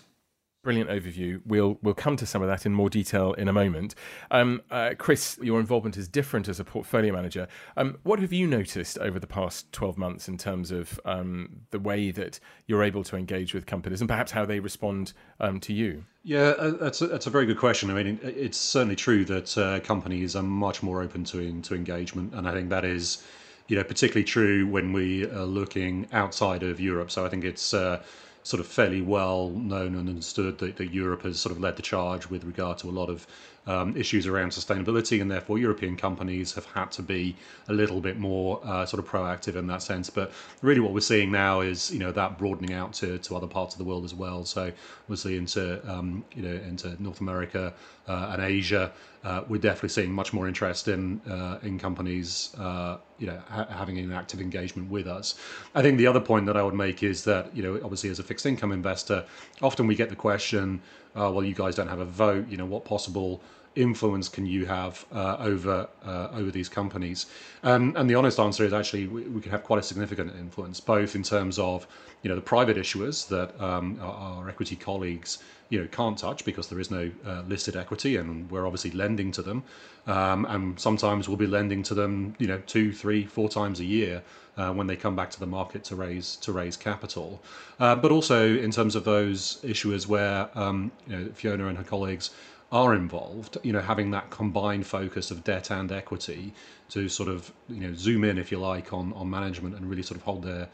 Brilliant 0.66 0.90
overview. 0.90 1.40
We'll 1.46 1.78
we'll 1.80 1.94
come 1.94 2.16
to 2.16 2.26
some 2.26 2.42
of 2.42 2.49
that 2.49 2.66
in 2.66 2.75
more 2.75 2.90
detail 2.90 3.35
in 3.35 3.46
a 3.46 3.52
moment. 3.52 3.94
Um, 4.32 4.62
uh, 4.68 4.94
Chris, 4.99 5.38
your 5.40 5.61
involvement 5.61 5.96
is 5.96 6.08
different 6.08 6.49
as 6.49 6.58
a 6.58 6.64
portfolio 6.64 7.12
manager. 7.12 7.46
Um, 7.76 7.99
what 8.02 8.18
have 8.18 8.32
you 8.32 8.49
noticed 8.49 8.99
over 8.99 9.20
the 9.20 9.28
past 9.28 9.70
twelve 9.70 9.96
months 9.96 10.26
in 10.26 10.37
terms 10.37 10.73
of 10.73 10.99
um, 11.04 11.61
the 11.70 11.78
way 11.78 12.11
that 12.11 12.40
you're 12.66 12.82
able 12.82 13.04
to 13.04 13.16
engage 13.16 13.54
with 13.54 13.64
companies 13.64 14.00
and 14.00 14.08
perhaps 14.08 14.32
how 14.32 14.44
they 14.44 14.58
respond 14.58 15.12
um, 15.38 15.61
to 15.61 15.73
you? 15.73 16.04
Yeah, 16.25 16.54
uh, 16.58 16.70
that's 16.70 17.00
a, 17.00 17.06
that's 17.06 17.28
a 17.28 17.30
very 17.30 17.46
good 17.46 17.58
question. 17.58 17.88
I 17.88 18.02
mean, 18.02 18.18
it's 18.25 18.58
certainly 18.58 18.96
true 18.96 19.25
that 19.26 19.56
uh, 19.56 19.78
companies 19.78 20.35
are 20.35 20.42
much 20.42 20.82
more 20.82 21.00
open 21.00 21.23
to 21.26 21.61
to 21.61 21.76
engagement, 21.76 22.35
and 22.35 22.49
I 22.49 22.50
think 22.50 22.70
that 22.70 22.85
is 22.85 23.25
you 23.68 23.76
know 23.76 23.85
particularly 23.85 24.25
true 24.25 24.66
when 24.66 24.92
we 24.92 25.30
are 25.30 25.46
looking 25.46 26.08
outside 26.12 26.64
of 26.64 26.80
Europe. 26.80 27.12
So 27.12 27.25
I 27.25 27.28
think 27.28 27.44
it's 27.44 27.73
uh, 27.73 28.02
sort 28.46 28.60
of 28.60 28.66
fairly 28.68 29.02
well 29.02 29.50
known 29.50 29.96
and 29.96 30.08
understood 30.08 30.58
that, 30.58 30.76
that 30.76 30.94
Europe 30.94 31.22
has 31.22 31.40
sort 31.40 31.52
of 31.52 31.60
led 31.60 31.74
the 31.74 31.82
charge 31.82 32.30
with 32.30 32.44
regard 32.44 32.78
to 32.78 32.88
a 32.88 32.92
lot 32.92 33.10
of 33.10 33.26
um, 33.66 33.96
issues 33.96 34.26
around 34.26 34.50
sustainability, 34.50 35.20
and 35.20 35.30
therefore 35.30 35.58
European 35.58 35.96
companies 35.96 36.54
have 36.54 36.66
had 36.66 36.90
to 36.92 37.02
be 37.02 37.37
a 37.68 37.73
little 37.73 38.00
bit 38.00 38.18
more 38.18 38.61
uh, 38.64 38.87
sort 38.87 39.02
of 39.02 39.11
proactive 39.11 39.56
in 39.56 39.66
that 39.66 39.82
sense. 39.82 40.11
But 40.11 40.32
really, 40.62 40.80
what 40.80 40.92
we're 40.92 41.00
seeing 41.00 41.30
now 41.32 41.61
is 41.61 41.90
you 41.90 41.99
know 41.99 42.12
that 42.12 42.38
broadening 42.38 42.75
out 42.75 42.92
to, 42.94 43.18
to 43.18 43.37
other 43.37 43.46
parts 43.46 43.75
of 43.75 43.78
the 43.78 43.85
world 43.85 44.04
as 44.04 44.14
well. 44.14 44.44
So 44.44 44.73
obviously 45.02 45.37
into 45.37 45.80
um, 45.90 46.25
you 46.35 46.42
know 46.42 46.54
into 46.54 47.00
North 47.02 47.20
America 47.20 47.75
uh, 48.08 48.30
and 48.32 48.42
Asia, 48.42 48.92
uh, 49.25 49.42
we're 49.49 49.61
definitely 49.61 49.88
seeing 49.88 50.12
much 50.12 50.32
more 50.32 50.46
interest 50.46 50.88
in 50.88 51.20
uh, 51.28 51.58
in 51.62 51.78
companies 51.78 52.54
uh, 52.58 52.99
you 53.18 53.26
know 53.26 53.40
ha- 53.49 53.66
having 53.68 53.99
an 53.99 54.12
active 54.12 54.40
engagement 54.40 54.90
with 54.90 55.06
us. 55.06 55.35
I 55.75 55.82
think 55.82 55.99
the 55.99 56.06
other 56.06 56.20
point 56.20 56.46
that 56.46 56.56
I 56.56 56.62
would 56.62 56.75
make 56.75 57.02
is 57.02 57.25
that 57.25 57.54
you 57.56 57.62
know 57.62 57.75
obviously 57.82 58.11
as 58.11 58.18
a 58.18 58.23
fixed 58.23 58.46
income 58.46 58.73
investor, 58.73 59.25
often 59.62 59.87
we 59.87 59.96
get 59.96 60.11
the 60.11 60.16
question, 60.16 60.80
oh, 61.16 61.32
well 61.32 61.44
you 61.44 61.54
guys 61.54 61.75
don't 61.75 61.88
have 61.88 62.00
a 62.00 62.04
vote. 62.04 62.49
You 62.49 62.56
know 62.56 62.66
what 62.66 62.85
possible 62.85 63.40
influence 63.76 64.28
can 64.28 64.47
you 64.47 64.66
have 64.66 65.04
uh, 65.12 65.37
over 65.38 65.88
uh, 66.04 66.28
over 66.33 66.50
these 66.50 66.68
companies? 66.68 67.26
Um, 67.62 67.95
and 67.97 68.09
the 68.09 68.14
honest 68.14 68.40
answer 68.40 68.64
is 68.64 68.73
actually 68.73 69.06
we, 69.06 69.23
we, 69.23 69.40
can 69.40 69.50
have 69.50 69.62
quite 69.62 69.78
a 69.78 69.83
significant 69.83 70.35
influence, 70.37 70.80
both 70.80 71.14
in 71.14 71.23
terms 71.23 71.59
of 71.59 71.87
you 72.23 72.28
know 72.28 72.35
the 72.35 72.42
private 72.42 72.76
issuers 72.76 73.28
that 73.28 73.61
um, 73.61 73.99
our, 74.00 74.12
our, 74.12 74.49
equity 74.49 74.76
colleagues 74.76 75.38
you 75.68 75.80
know 75.80 75.87
can't 75.88 76.18
touch 76.18 76.45
because 76.45 76.68
there 76.68 76.80
is 76.80 76.90
no 76.90 77.11
uh, 77.26 77.42
listed 77.47 77.76
equity, 77.76 78.16
and 78.16 78.50
we're 78.50 78.66
obviously 78.66 78.90
lending 78.92 79.30
to 79.33 79.42
them, 79.42 79.62
um, 80.06 80.45
and 80.47 80.80
sometimes 80.80 81.28
we'll 81.28 81.37
be 81.37 81.47
lending 81.47 81.83
to 81.85 81.95
them 81.95 82.35
you 82.38 82.47
know 82.47 82.61
two, 82.66 82.92
three, 82.92 83.25
four 83.25 83.49
times 83.49 83.80
a 83.80 83.85
year. 83.85 84.23
Uh, 84.56 84.73
when 84.73 84.87
they 84.87 84.97
come 84.97 85.14
back 85.14 85.30
to 85.30 85.38
the 85.38 85.47
market 85.47 85.85
to 85.85 85.95
raise 85.95 86.37
to 86.37 86.50
raise 86.50 86.78
capital, 86.78 87.42
uh, 87.78 87.95
but 87.95 88.11
also 88.11 88.56
in 88.56 88.71
terms 88.71 88.97
of 88.97 89.04
those 89.04 89.61
issuers 89.62 90.06
where 90.06 90.49
um, 90.54 90.90
you 91.06 91.14
know, 91.14 91.28
Fiona 91.35 91.66
and 91.66 91.76
her 91.76 91.85
colleagues 91.85 92.30
are 92.73 92.94
involved, 92.94 93.58
you 93.62 93.73
know, 93.73 93.80
having 93.80 94.11
that 94.11 94.30
combined 94.30 94.87
focus 94.87 95.30
of 95.30 95.44
debt 95.44 95.70
and 95.70 95.92
equity 95.92 96.52
to 96.88 97.08
sort 97.08 97.28
of, 97.28 97.52
you 97.68 97.80
know, 97.80 97.94
zoom 97.94 98.25
in, 98.25 98.38
if 98.38 98.50
you 98.50 98.58
like, 98.58 98.92
on, 98.92 99.12
on 99.12 99.30
management 99.30 99.76
and 99.76 99.88
really 99.88 100.02
sort 100.02 100.16
of 100.16 100.25
hold 100.25 100.42
their 100.42 100.68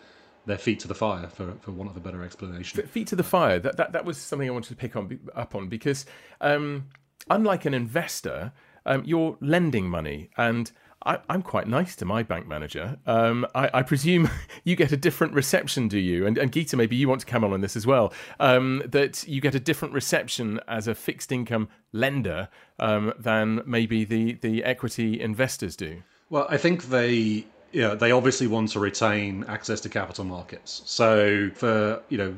their 0.45 0.59
feet 0.59 0.81
to 0.81 0.89
the 0.89 0.95
fire, 0.95 1.29
for, 1.29 1.53
for 1.61 1.71
want 1.71 1.89
of 1.89 1.97
a 1.97 2.01
better 2.01 2.25
explanation. 2.25 2.85
Feet 2.89 3.07
to 3.07 3.15
the 3.15 3.23
fire. 3.23 3.61
That 3.61 3.77
that, 3.77 3.93
that 3.93 4.05
was 4.05 4.19
something 4.19 4.49
I 4.49 4.53
wanted 4.53 4.71
to 4.71 4.77
pick 4.77 4.97
on 4.97 5.21
up 5.35 5.55
on 5.55 5.69
because 5.69 6.05
um, 6.41 6.89
unlike 7.31 7.65
an 7.65 7.75
investor, 7.75 8.53
um, 8.87 9.03
you're 9.05 9.37
lending 9.41 9.89
money 9.89 10.31
and 10.37 10.73
I, 11.05 11.19
am 11.29 11.43
quite 11.43 11.67
nice 11.67 11.97
to 11.97 12.05
my 12.05 12.23
bank 12.23 12.47
manager. 12.47 12.99
Um, 13.07 13.47
I, 13.55 13.71
I, 13.75 13.83
presume 13.83 14.31
you 14.65 14.77
get 14.77 14.93
a 14.93 14.97
different 14.97 15.35
reception, 15.35 15.89
do 15.89 15.99
you? 15.99 16.27
And, 16.27 16.39
and 16.39 16.53
Geeta, 16.53 16.77
maybe 16.77 16.97
you 16.97 17.09
want 17.09 17.21
to 17.21 17.27
come 17.27 17.45
on 17.45 17.53
on 17.53 17.61
this 17.61 17.77
as 17.77 17.87
well. 17.87 18.13
Um, 18.41 18.83
that 18.87 19.27
you 19.27 19.41
get 19.41 19.55
a 19.55 19.61
different 19.61 19.95
reception 19.95 20.61
as 20.69 20.89
a 20.89 20.95
fixed 20.95 21.33
income 21.33 21.69
lender 21.93 22.49
um, 22.79 23.13
than 23.19 23.63
maybe 23.67 24.05
the, 24.05 24.35
the 24.35 24.65
equity 24.65 25.21
investors 25.21 25.77
do. 25.77 26.03
Well, 26.31 26.47
I 26.49 26.57
think 26.57 26.85
they 26.85 27.47
yeah, 27.73 27.95
they 27.95 28.13
obviously 28.13 28.47
want 28.47 28.71
to 28.71 28.81
retain 28.81 29.45
access 29.49 29.81
to 29.81 29.89
capital 29.89 30.25
markets. 30.25 30.83
So 30.85 31.51
for 31.55 32.03
you 32.09 32.19
know 32.19 32.35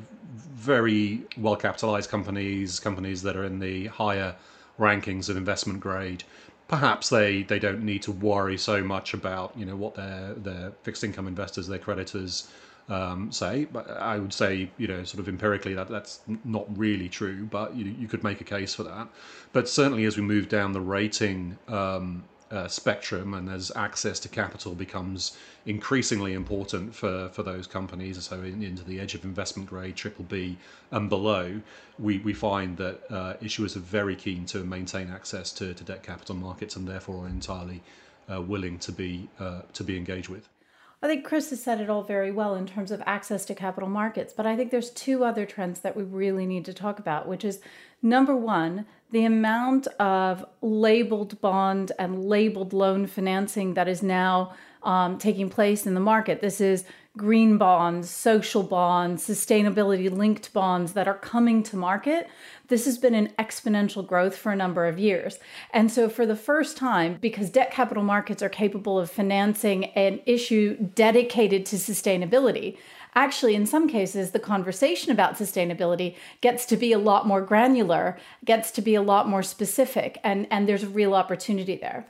very 0.54 1.22
well 1.36 1.56
capitalized 1.56 2.10
companies, 2.10 2.80
companies 2.80 3.22
that 3.22 3.36
are 3.36 3.44
in 3.44 3.58
the 3.58 3.86
higher 3.88 4.34
rankings 4.78 5.28
of 5.28 5.36
investment 5.36 5.80
grade, 5.80 6.24
perhaps 6.68 7.08
they, 7.08 7.42
they 7.42 7.58
don't 7.58 7.82
need 7.82 8.02
to 8.02 8.12
worry 8.12 8.56
so 8.56 8.82
much 8.82 9.14
about 9.14 9.56
you 9.56 9.64
know 9.64 9.76
what 9.76 9.94
their 9.94 10.34
their 10.34 10.72
fixed 10.82 11.04
income 11.04 11.26
investors, 11.26 11.66
their 11.66 11.78
creditors 11.78 12.48
um, 12.88 13.30
say. 13.32 13.66
But 13.66 13.90
I 13.90 14.18
would 14.18 14.32
say 14.32 14.70
you 14.78 14.88
know 14.88 15.04
sort 15.04 15.20
of 15.20 15.28
empirically 15.28 15.74
that 15.74 15.88
that's 15.88 16.20
not 16.44 16.66
really 16.76 17.08
true, 17.08 17.44
but 17.44 17.74
you 17.74 17.84
you 17.86 18.08
could 18.08 18.24
make 18.24 18.40
a 18.40 18.44
case 18.44 18.74
for 18.74 18.82
that. 18.84 19.08
But 19.52 19.68
certainly 19.68 20.04
as 20.04 20.16
we 20.16 20.22
move 20.22 20.48
down 20.48 20.72
the 20.72 20.80
rating 20.80 21.58
um, 21.68 22.24
uh, 22.54 22.68
spectrum 22.68 23.34
and 23.34 23.50
as 23.50 23.72
access 23.74 24.20
to 24.20 24.28
capital 24.28 24.74
becomes 24.74 25.36
increasingly 25.66 26.34
important 26.34 26.94
for, 26.94 27.28
for 27.30 27.42
those 27.42 27.66
companies, 27.66 28.22
so 28.24 28.36
in, 28.42 28.62
into 28.62 28.84
the 28.84 29.00
edge 29.00 29.14
of 29.14 29.24
investment 29.24 29.68
grade, 29.68 29.96
triple 29.96 30.24
B 30.24 30.56
and 30.92 31.08
below, 31.08 31.60
we, 31.98 32.18
we 32.18 32.32
find 32.32 32.76
that 32.76 33.00
uh, 33.10 33.34
issuers 33.42 33.76
are 33.76 33.80
very 33.80 34.14
keen 34.14 34.46
to 34.46 34.58
maintain 34.64 35.10
access 35.10 35.52
to, 35.52 35.74
to 35.74 35.84
debt 35.84 36.02
capital 36.02 36.36
markets 36.36 36.76
and 36.76 36.86
therefore 36.86 37.24
are 37.24 37.28
entirely 37.28 37.82
uh, 38.32 38.40
willing 38.40 38.78
to 38.78 38.92
be 38.92 39.28
uh, 39.38 39.60
to 39.72 39.84
be 39.84 39.96
engaged 39.96 40.28
with. 40.28 40.48
I 41.02 41.06
think 41.06 41.26
Chris 41.26 41.50
has 41.50 41.62
said 41.62 41.82
it 41.82 41.90
all 41.90 42.02
very 42.02 42.30
well 42.30 42.54
in 42.54 42.66
terms 42.66 42.90
of 42.90 43.02
access 43.04 43.44
to 43.46 43.54
capital 43.54 43.90
markets, 43.90 44.32
but 44.34 44.46
I 44.46 44.56
think 44.56 44.70
there's 44.70 44.90
two 44.90 45.22
other 45.22 45.44
trends 45.44 45.80
that 45.80 45.94
we 45.94 46.02
really 46.02 46.46
need 46.46 46.64
to 46.64 46.72
talk 46.72 46.98
about, 46.98 47.28
which 47.28 47.44
is 47.44 47.60
number 48.00 48.34
one, 48.34 48.86
the 49.10 49.24
amount 49.24 49.86
of 49.98 50.44
labeled 50.60 51.40
bond 51.40 51.92
and 51.98 52.24
labeled 52.24 52.72
loan 52.72 53.06
financing 53.06 53.74
that 53.74 53.88
is 53.88 54.02
now 54.02 54.54
um, 54.82 55.18
taking 55.18 55.48
place 55.48 55.86
in 55.86 55.94
the 55.94 56.00
market. 56.00 56.40
This 56.40 56.60
is 56.60 56.84
green 57.16 57.58
bonds, 57.58 58.10
social 58.10 58.62
bonds, 58.62 59.26
sustainability 59.26 60.10
linked 60.10 60.52
bonds 60.52 60.94
that 60.94 61.06
are 61.06 61.18
coming 61.18 61.62
to 61.62 61.76
market 61.76 62.28
this 62.68 62.86
has 62.86 62.96
been 62.96 63.14
an 63.14 63.28
exponential 63.38 64.06
growth 64.06 64.36
for 64.36 64.50
a 64.50 64.56
number 64.56 64.86
of 64.86 64.98
years. 64.98 65.38
And 65.72 65.90
so, 65.90 66.08
for 66.08 66.24
the 66.24 66.36
first 66.36 66.76
time, 66.76 67.18
because 67.20 67.50
debt 67.50 67.70
capital 67.70 68.02
markets 68.02 68.42
are 68.42 68.48
capable 68.48 68.98
of 68.98 69.10
financing 69.10 69.86
an 69.86 70.20
issue 70.24 70.76
dedicated 70.76 71.66
to 71.66 71.76
sustainability, 71.76 72.78
actually, 73.14 73.54
in 73.54 73.66
some 73.66 73.88
cases, 73.88 74.30
the 74.30 74.38
conversation 74.38 75.12
about 75.12 75.36
sustainability 75.36 76.16
gets 76.40 76.66
to 76.66 76.76
be 76.76 76.92
a 76.92 76.98
lot 76.98 77.26
more 77.26 77.40
granular, 77.40 78.16
gets 78.44 78.70
to 78.72 78.82
be 78.82 78.94
a 78.94 79.02
lot 79.02 79.28
more 79.28 79.42
specific, 79.42 80.18
and, 80.24 80.46
and 80.50 80.68
there's 80.68 80.82
a 80.82 80.88
real 80.88 81.14
opportunity 81.14 81.76
there. 81.76 82.06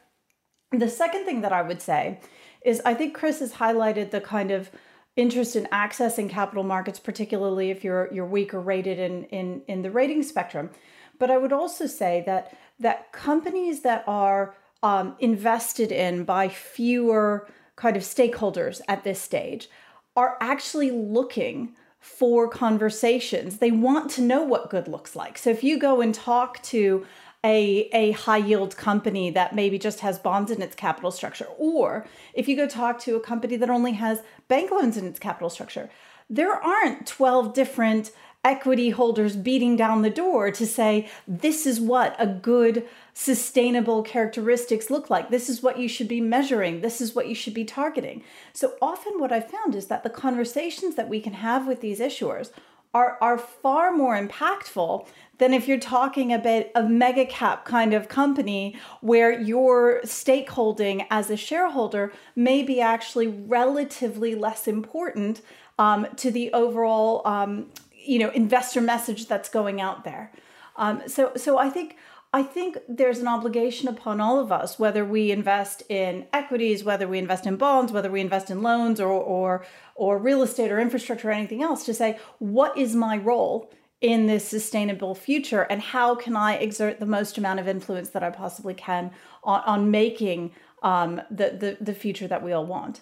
The 0.73 0.89
second 0.89 1.25
thing 1.25 1.43
that 1.43 1.53
I 1.53 1.63
would 1.63 1.81
say 1.83 2.21
is 2.65 2.81
I 2.85 2.95
think 2.95 3.15
Chris 3.15 3.41
has 3.41 3.55
highlighted 3.55 4.11
the 4.11 4.21
kind 4.21 4.51
of 4.51 4.71
interest 5.17 5.55
in 5.55 5.67
accessing 5.67 6.29
capital 6.29 6.65
markets, 6.65 6.99
particularly 6.99 7.71
if 7.71 7.85
you're 7.85 8.09
you're 8.13 8.27
weaker 8.27 8.61
rated 8.61 8.99
in 8.99 9.25
in 9.25 9.63
in 9.69 9.83
the 9.83 9.91
rating 9.91 10.23
spectrum. 10.23 10.71
But 11.19 11.31
I 11.31 11.37
would 11.39 11.53
also 11.53 11.87
say 11.87 12.23
that 12.27 12.57
that 12.81 13.13
companies 13.13 13.83
that 13.83 14.03
are 14.07 14.55
um, 14.83 15.15
invested 15.21 15.93
in 15.93 16.25
by 16.25 16.49
fewer 16.49 17.49
kind 17.77 17.97
of 17.97 18.03
stakeholders 18.03 18.81
at 18.89 19.05
this 19.05 19.21
stage 19.21 19.69
are 20.17 20.37
actually 20.41 20.91
looking 20.91 21.75
for 21.99 22.49
conversations. 22.49 23.59
They 23.59 23.71
want 23.71 24.11
to 24.13 24.23
know 24.23 24.43
what 24.43 24.71
good 24.71 24.89
looks 24.89 25.17
like. 25.17 25.39
So 25.39 25.51
if 25.51 25.65
you 25.65 25.79
go 25.79 26.01
and 26.01 26.15
talk 26.15 26.63
to 26.65 27.07
a, 27.43 27.89
a 27.93 28.13
high 28.13 28.39
yield 28.39 28.77
company 28.77 29.31
that 29.31 29.55
maybe 29.55 29.79
just 29.79 30.01
has 30.01 30.19
bonds 30.19 30.51
in 30.51 30.63
its 30.63 30.75
capital 30.75 31.11
structure, 31.11 31.47
or 31.59 32.07
if 32.33 32.49
you 32.49 32.57
go 32.57 32.67
talk 32.67 33.01
to 33.01 33.17
a 33.17 33.21
company 33.21 33.57
that 33.57 33.71
only 33.71 33.93
has 33.93 34.23
bank 34.49 34.71
loans 34.71 34.97
in 34.97 35.07
its 35.07 35.19
capital 35.19 35.51
structure, 35.51 35.91
there 36.29 36.55
aren't 36.55 37.07
12 37.07 37.55
different 37.55 38.13
equity 38.45 38.91
holders 38.91 39.37
beating 39.37 39.75
down 39.75 40.03
the 40.03 40.11
door 40.11 40.51
to 40.51 40.67
say, 40.67 41.09
this 41.27 41.67
is 41.67 41.81
what 41.81 42.15
a 42.19 42.27
good, 42.27 42.87
sustainable 43.15 44.03
characteristics 44.03 44.91
look 44.91 45.09
like. 45.11 45.31
This 45.31 45.49
is 45.49 45.63
what 45.63 45.79
you 45.79 45.89
should 45.89 46.09
be 46.09 46.21
measuring. 46.21 46.81
This 46.81 47.01
is 47.01 47.15
what 47.15 47.27
you 47.29 47.35
should 47.35 47.55
be 47.55 47.65
targeting. 47.65 48.23
So 48.53 48.75
often, 48.83 49.19
what 49.19 49.33
I've 49.33 49.51
found 49.51 49.75
is 49.75 49.87
that 49.87 50.03
the 50.03 50.11
conversations 50.11 50.95
that 50.97 51.09
we 51.09 51.21
can 51.21 51.33
have 51.35 51.67
with 51.67 51.81
these 51.81 52.01
issuers 52.01 52.51
are, 52.93 53.19
are 53.21 53.37
far 53.39 53.91
more 53.91 54.17
impactful 54.17 55.07
than 55.39 55.53
if 55.53 55.67
you're 55.67 55.79
talking 55.79 56.33
about 56.33 56.67
a 56.77 56.83
mega 56.85 57.27
cap 57.27 57.65
kind 57.65 57.93
of 57.93 58.09
company 58.09 58.77
where 59.01 59.33
your 59.33 60.01
stakeholding 60.05 61.05
as 61.11 61.29
a 61.29 61.37
shareholder 61.37 62.13
may 62.37 62.63
be 62.63 62.81
actually 62.81 63.27
relatively 63.27 64.37
less 64.37 64.69
important 64.69 65.43
um, 65.77 66.07
to 66.17 66.31
the 66.31 66.53
overall 66.53 67.27
um, 67.27 67.67
you 68.05 68.19
know 68.19 68.31
investor 68.31 68.81
message 68.81 69.27
that's 69.27 69.49
going 69.49 69.81
out 69.81 70.05
there 70.05 70.33
Um, 70.77 71.03
so, 71.07 71.33
so 71.37 71.59
I 71.59 71.71
think 71.71 71.97
I 72.33 72.43
think 72.43 72.79
there's 72.89 73.21
an 73.21 73.29
obligation 73.29 73.89
upon 73.89 74.21
all 74.21 74.41
of 74.41 74.51
us, 74.51 74.77
whether 74.77 75.05
we 75.05 75.31
invest 75.31 75.85
in 75.89 76.27
equities, 76.33 76.83
whether 76.83 77.07
we 77.07 77.19
invest 77.19 77.47
in 77.47 77.57
bonds, 77.57 77.93
whether 77.93 78.11
we 78.11 78.21
invest 78.21 78.51
in 78.51 78.63
loans 78.63 79.01
or 79.01 79.09
or 79.11 79.65
or 79.95 80.19
real 80.19 80.43
estate 80.43 80.73
or 80.73 80.81
infrastructure 80.81 81.29
or 81.29 81.33
anything 81.33 81.63
else, 81.63 81.85
to 81.85 81.95
say 81.95 82.19
what 82.39 82.77
is 82.77 82.97
my 82.97 83.17
role 83.17 83.71
in 84.01 84.27
this 84.27 84.47
sustainable 84.47 85.15
future 85.15 85.63
and 85.71 85.81
how 85.81 86.15
can 86.17 86.35
I 86.37 86.55
exert 86.55 86.99
the 86.99 87.07
most 87.07 87.39
amount 87.39 87.61
of 87.61 87.69
influence 87.69 88.11
that 88.11 88.25
I 88.25 88.31
possibly 88.31 88.75
can 88.75 89.13
on, 89.45 89.61
on 89.61 89.91
making 89.91 90.53
um, 90.83 91.23
the, 91.31 91.51
the 91.51 91.77
the 91.81 91.95
future 91.95 92.27
that 92.29 92.43
we 92.43 92.53
all 92.53 92.67
want. 92.67 93.01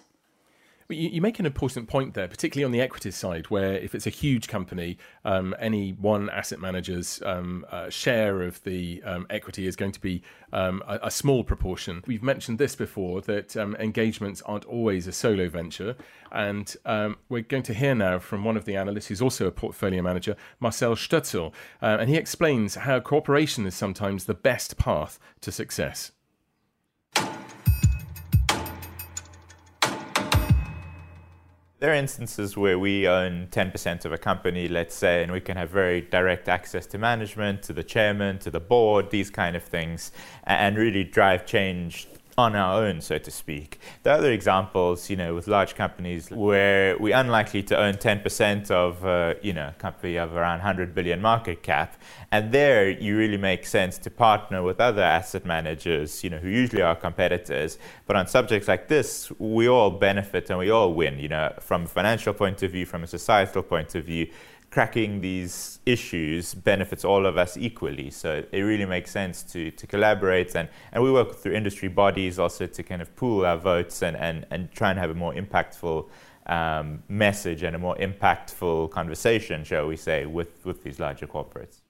You, 0.93 1.09
you, 1.09 1.21
make 1.21 1.39
an 1.39 1.45
important 1.45 1.87
point 1.87 2.13
there, 2.13 2.27
particularly 2.27 2.65
on 2.65 2.71
the 2.71 2.81
equities 2.81 3.15
side, 3.15 3.49
where 3.49 3.73
if 3.73 3.95
it's 3.95 4.07
a 4.07 4.11
huge 4.11 4.47
company, 4.47 4.97
um, 5.25 5.55
any 5.59 5.91
one 5.91 6.29
asset 6.29 6.59
manager's 6.59 7.21
um, 7.23 7.65
uh, 7.71 7.89
share 7.89 8.41
of 8.41 8.63
the 8.63 9.01
um, 9.03 9.25
equity 9.29 9.67
is 9.67 9.75
going 9.75 9.91
to 9.91 9.99
be 9.99 10.21
um, 10.51 10.83
a, 10.87 10.99
a, 11.03 11.11
small 11.11 11.43
proportion. 11.43 12.03
We've 12.05 12.23
mentioned 12.23 12.59
this 12.59 12.75
before 12.75 13.21
that 13.21 13.57
um, 13.57 13.75
engagements 13.77 14.41
aren't 14.43 14.65
always 14.65 15.07
a 15.07 15.11
solo 15.11 15.49
venture. 15.49 15.95
And 16.31 16.75
we're 17.29 17.41
going 17.41 17.63
to 17.63 17.73
hear 17.73 17.93
now 17.93 18.17
from 18.17 18.43
one 18.43 18.57
of 18.57 18.65
the 18.65 18.75
analysts 18.75 19.07
who's 19.07 19.21
also 19.21 19.45
a 19.45 19.51
portfolio 19.51 20.01
manager, 20.01 20.35
Marcel 20.59 20.95
Stötzel. 20.95 21.53
Uh, 21.81 21.97
and 21.99 22.09
he 22.09 22.17
explains 22.17 22.75
how 22.75 22.99
cooperation 22.99 23.65
is 23.65 23.75
sometimes 23.75 24.25
the 24.25 24.33
best 24.33 24.77
path 24.77 25.19
to 25.41 25.51
success. 25.51 26.11
There 31.83 31.91
are 31.91 31.95
instances 31.95 32.55
where 32.55 32.79
we 32.79 33.09
own 33.09 33.47
10% 33.51 34.05
of 34.05 34.13
a 34.13 34.17
company, 34.17 34.69
let's 34.69 34.95
say, 34.95 35.21
and 35.21 35.29
we 35.29 35.41
can 35.41 35.57
have 35.57 35.69
very 35.69 35.99
direct 35.99 36.47
access 36.47 36.85
to 36.85 36.97
management, 36.97 37.61
to 37.63 37.73
the 37.73 37.83
chairman, 37.83 38.39
to 38.39 38.49
the 38.49 38.61
board, 38.61 39.09
these 39.09 39.29
kind 39.29 39.53
of 39.53 39.63
things, 39.63 40.13
and 40.45 40.77
really 40.77 41.03
drive 41.03 41.45
change 41.45 42.07
on 42.37 42.55
our 42.55 42.83
own, 42.83 43.01
so 43.01 43.17
to 43.17 43.31
speak. 43.31 43.79
The 44.03 44.11
other 44.11 44.31
examples, 44.31 45.09
you 45.09 45.15
know, 45.15 45.35
with 45.35 45.47
large 45.47 45.75
companies 45.75 46.31
where 46.31 46.97
we're 46.97 47.15
unlikely 47.15 47.63
to 47.63 47.77
own 47.77 47.95
10% 47.95 48.71
of, 48.71 49.05
uh, 49.05 49.35
you 49.41 49.53
know, 49.53 49.69
a 49.69 49.73
company 49.79 50.17
of 50.17 50.35
around 50.35 50.59
100 50.59 50.95
billion 50.95 51.21
market 51.21 51.61
cap, 51.61 51.95
and 52.31 52.51
there 52.51 52.89
you 52.89 53.17
really 53.17 53.37
make 53.37 53.65
sense 53.65 53.97
to 53.99 54.09
partner 54.09 54.63
with 54.63 54.79
other 54.79 55.03
asset 55.03 55.45
managers, 55.45 56.23
you 56.23 56.29
know, 56.29 56.37
who 56.37 56.49
usually 56.49 56.81
are 56.81 56.95
competitors. 56.95 57.77
But 58.07 58.15
on 58.15 58.27
subjects 58.27 58.67
like 58.67 58.87
this, 58.87 59.31
we 59.37 59.67
all 59.67 59.91
benefit 59.91 60.49
and 60.49 60.57
we 60.57 60.71
all 60.71 60.93
win, 60.93 61.19
you 61.19 61.29
know, 61.29 61.53
from 61.59 61.83
a 61.83 61.87
financial 61.87 62.33
point 62.33 62.63
of 62.63 62.71
view, 62.71 62.85
from 62.85 63.03
a 63.03 63.07
societal 63.07 63.63
point 63.63 63.95
of 63.95 64.05
view 64.05 64.27
cracking 64.73 65.21
these 65.21 65.77
issues 65.85 66.55
benefits 66.55 67.05
all 67.05 67.27
of 67.27 67.37
us 67.37 67.55
equally. 67.57 68.09
So 68.09 68.43
it 68.51 68.61
really 68.61 68.87
makes 68.87 69.11
sense 69.11 69.43
to, 69.53 69.69
to 69.69 69.85
collaborate. 69.85 70.55
And, 70.55 70.67
and 70.91 71.03
we 71.03 71.11
work 71.11 71.35
through 71.35 71.53
industry 71.53 71.89
bodies 71.89 72.39
also 72.39 72.65
to 72.65 72.81
kind 72.81 72.99
of 72.99 73.15
pool 73.15 73.45
our 73.45 73.55
votes 73.55 74.01
and, 74.01 74.17
and, 74.17 74.47
and 74.49 74.71
try 74.71 74.89
and 74.89 74.97
have 74.97 75.11
a 75.11 75.13
more 75.13 75.31
impactful 75.35 76.09
um, 76.47 77.03
message 77.07 77.61
and 77.61 77.75
a 77.75 77.79
more 77.79 77.95
impactful 77.97 78.89
conversation, 78.89 79.63
shall 79.63 79.85
we 79.85 79.95
say, 79.95 80.25
with, 80.25 80.65
with 80.65 80.81
these 80.83 80.99
larger 80.99 81.27
corporates. 81.27 81.81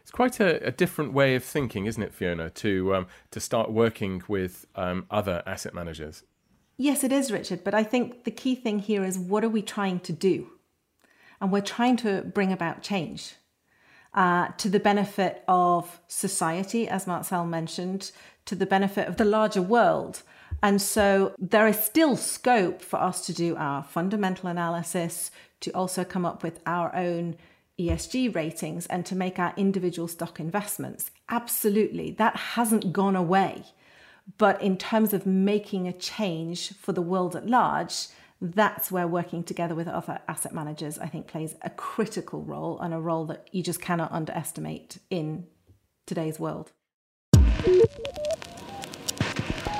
It's 0.00 0.12
quite 0.12 0.38
a, 0.38 0.64
a 0.64 0.70
different 0.70 1.12
way 1.12 1.34
of 1.34 1.42
thinking, 1.42 1.86
isn't 1.86 2.02
it, 2.02 2.14
Fiona, 2.14 2.48
to, 2.50 2.94
um, 2.94 3.06
to 3.32 3.40
start 3.40 3.72
working 3.72 4.22
with 4.28 4.66
um, 4.76 5.04
other 5.10 5.42
asset 5.46 5.74
managers? 5.74 6.22
Yes, 6.76 7.02
it 7.02 7.10
is, 7.10 7.32
Richard. 7.32 7.64
But 7.64 7.74
I 7.74 7.82
think 7.82 8.22
the 8.22 8.30
key 8.30 8.54
thing 8.54 8.78
here 8.78 9.02
is 9.02 9.18
what 9.18 9.42
are 9.42 9.48
we 9.48 9.62
trying 9.62 9.98
to 10.00 10.12
do? 10.12 10.52
And 11.40 11.50
we're 11.50 11.60
trying 11.60 11.96
to 11.98 12.22
bring 12.22 12.52
about 12.52 12.82
change 12.82 13.34
uh, 14.14 14.48
to 14.58 14.68
the 14.68 14.80
benefit 14.80 15.42
of 15.48 16.00
society, 16.08 16.88
as 16.88 17.06
Marcel 17.06 17.46
mentioned, 17.46 18.10
to 18.46 18.54
the 18.54 18.66
benefit 18.66 19.08
of 19.08 19.16
the 19.16 19.24
larger 19.24 19.62
world. 19.62 20.22
And 20.62 20.82
so 20.82 21.34
there 21.38 21.66
is 21.66 21.78
still 21.78 22.16
scope 22.16 22.82
for 22.82 23.00
us 23.00 23.24
to 23.26 23.32
do 23.32 23.56
our 23.56 23.82
fundamental 23.82 24.48
analysis, 24.48 25.30
to 25.60 25.70
also 25.70 26.04
come 26.04 26.26
up 26.26 26.42
with 26.42 26.60
our 26.66 26.94
own 26.94 27.36
ESG 27.78 28.34
ratings, 28.34 28.86
and 28.86 29.06
to 29.06 29.16
make 29.16 29.38
our 29.38 29.54
individual 29.56 30.08
stock 30.08 30.38
investments. 30.40 31.10
Absolutely, 31.28 32.10
that 32.12 32.36
hasn't 32.36 32.92
gone 32.92 33.16
away. 33.16 33.64
But 34.36 34.60
in 34.60 34.76
terms 34.76 35.14
of 35.14 35.24
making 35.24 35.88
a 35.88 35.92
change 35.92 36.74
for 36.74 36.92
the 36.92 37.02
world 37.02 37.34
at 37.34 37.46
large, 37.46 38.08
that's 38.40 38.90
where 38.90 39.06
working 39.06 39.44
together 39.44 39.74
with 39.74 39.86
other 39.86 40.20
asset 40.26 40.54
managers, 40.54 40.98
I 40.98 41.06
think, 41.06 41.26
plays 41.26 41.56
a 41.62 41.70
critical 41.70 42.42
role 42.42 42.78
and 42.80 42.94
a 42.94 42.98
role 42.98 43.26
that 43.26 43.48
you 43.52 43.62
just 43.62 43.82
cannot 43.82 44.10
underestimate 44.12 44.98
in 45.10 45.46
today's 46.06 46.40
world. 46.40 46.72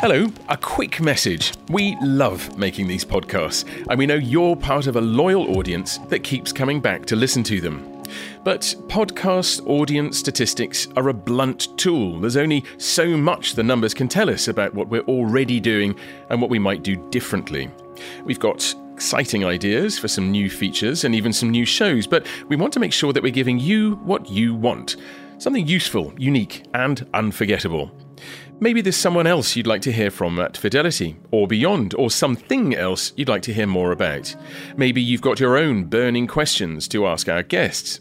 Hello, 0.02 0.26
a 0.48 0.56
quick 0.56 1.00
message. 1.00 1.52
We 1.68 1.96
love 2.02 2.56
making 2.58 2.86
these 2.86 3.04
podcasts, 3.04 3.64
and 3.88 3.98
we 3.98 4.06
know 4.06 4.14
you're 4.14 4.56
part 4.56 4.86
of 4.86 4.96
a 4.96 5.00
loyal 5.00 5.58
audience 5.58 5.98
that 6.08 6.20
keeps 6.20 6.52
coming 6.52 6.80
back 6.80 7.04
to 7.06 7.16
listen 7.16 7.42
to 7.44 7.60
them. 7.60 7.99
But 8.44 8.74
podcast 8.86 9.66
audience 9.66 10.18
statistics 10.18 10.88
are 10.96 11.08
a 11.08 11.14
blunt 11.14 11.76
tool. 11.78 12.20
There's 12.20 12.36
only 12.36 12.64
so 12.78 13.16
much 13.16 13.54
the 13.54 13.62
numbers 13.62 13.94
can 13.94 14.08
tell 14.08 14.30
us 14.30 14.48
about 14.48 14.74
what 14.74 14.88
we're 14.88 15.02
already 15.02 15.60
doing 15.60 15.94
and 16.28 16.40
what 16.40 16.50
we 16.50 16.58
might 16.58 16.82
do 16.82 16.96
differently. 17.10 17.70
We've 18.24 18.40
got 18.40 18.74
exciting 19.00 19.46
ideas 19.46 19.98
for 19.98 20.08
some 20.08 20.30
new 20.30 20.50
features 20.50 21.04
and 21.04 21.14
even 21.14 21.32
some 21.32 21.48
new 21.48 21.64
shows, 21.64 22.06
but 22.06 22.26
we 22.48 22.54
want 22.54 22.70
to 22.70 22.78
make 22.78 22.92
sure 22.92 23.14
that 23.14 23.22
we're 23.22 23.32
giving 23.32 23.58
you 23.58 23.94
what 24.04 24.28
you 24.28 24.54
want 24.54 24.96
something 25.38 25.66
useful, 25.66 26.12
unique, 26.18 26.66
and 26.74 27.08
unforgettable. 27.14 27.90
Maybe 28.60 28.82
there's 28.82 28.94
someone 28.94 29.26
else 29.26 29.56
you'd 29.56 29.66
like 29.66 29.80
to 29.82 29.90
hear 29.90 30.10
from 30.10 30.38
at 30.38 30.54
Fidelity, 30.54 31.16
or 31.30 31.48
beyond, 31.48 31.94
or 31.94 32.10
something 32.10 32.74
else 32.74 33.14
you'd 33.16 33.30
like 33.30 33.40
to 33.44 33.54
hear 33.54 33.66
more 33.66 33.92
about. 33.92 34.36
Maybe 34.76 35.00
you've 35.00 35.22
got 35.22 35.40
your 35.40 35.56
own 35.56 35.84
burning 35.84 36.26
questions 36.26 36.86
to 36.88 37.06
ask 37.06 37.26
our 37.30 37.42
guests. 37.42 38.00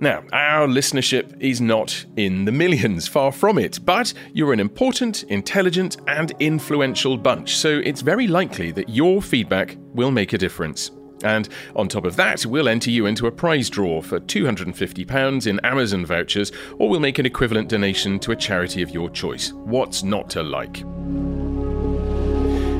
Now, 0.00 0.24
our 0.32 0.66
listenership 0.66 1.40
is 1.40 1.60
not 1.60 2.04
in 2.16 2.44
the 2.44 2.52
millions, 2.52 3.06
far 3.06 3.32
from 3.32 3.58
it, 3.58 3.78
but 3.84 4.12
you're 4.32 4.52
an 4.52 4.60
important, 4.60 5.22
intelligent, 5.24 5.96
and 6.08 6.32
influential 6.40 7.16
bunch, 7.16 7.56
so 7.56 7.80
it's 7.84 8.00
very 8.00 8.26
likely 8.26 8.70
that 8.72 8.88
your 8.88 9.22
feedback 9.22 9.76
will 9.94 10.10
make 10.10 10.32
a 10.32 10.38
difference. 10.38 10.90
And 11.22 11.48
on 11.74 11.88
top 11.88 12.04
of 12.04 12.16
that, 12.16 12.44
we'll 12.44 12.68
enter 12.68 12.90
you 12.90 13.06
into 13.06 13.26
a 13.26 13.32
prize 13.32 13.70
draw 13.70 14.02
for 14.02 14.20
£250 14.20 15.46
in 15.46 15.60
Amazon 15.60 16.04
vouchers, 16.04 16.52
or 16.78 16.88
we'll 16.88 17.00
make 17.00 17.18
an 17.18 17.26
equivalent 17.26 17.68
donation 17.68 18.18
to 18.20 18.32
a 18.32 18.36
charity 18.36 18.82
of 18.82 18.90
your 18.90 19.08
choice. 19.08 19.52
What's 19.52 20.02
not 20.02 20.28
to 20.30 20.42
like? 20.42 20.82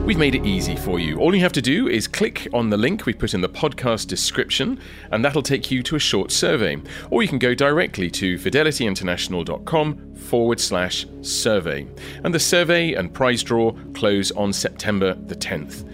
We've 0.04 0.18
made 0.18 0.34
it 0.34 0.44
easy 0.44 0.76
for 0.76 0.98
you. 1.00 1.18
All 1.18 1.34
you 1.34 1.40
have 1.40 1.54
to 1.54 1.62
do 1.62 1.88
is 1.88 2.06
click 2.06 2.46
on 2.52 2.68
the 2.68 2.76
link 2.76 3.06
we 3.06 3.14
put 3.14 3.32
in 3.32 3.40
the 3.40 3.48
podcast 3.48 4.06
description, 4.06 4.78
and 5.10 5.24
that'll 5.24 5.40
take 5.42 5.70
you 5.70 5.82
to 5.82 5.96
a 5.96 5.98
short 5.98 6.30
survey. 6.30 6.76
Or 7.10 7.22
you 7.22 7.28
can 7.28 7.38
go 7.38 7.54
directly 7.54 8.10
to 8.10 8.36
fidelityinternational.com 8.36 10.14
forward 10.16 10.60
slash 10.60 11.06
survey. 11.22 11.86
And 12.22 12.34
the 12.34 12.38
survey 12.38 12.92
and 12.92 13.14
prize 13.14 13.42
draw 13.42 13.72
close 13.94 14.30
on 14.32 14.52
September 14.52 15.14
the 15.14 15.34
10th. 15.34 15.90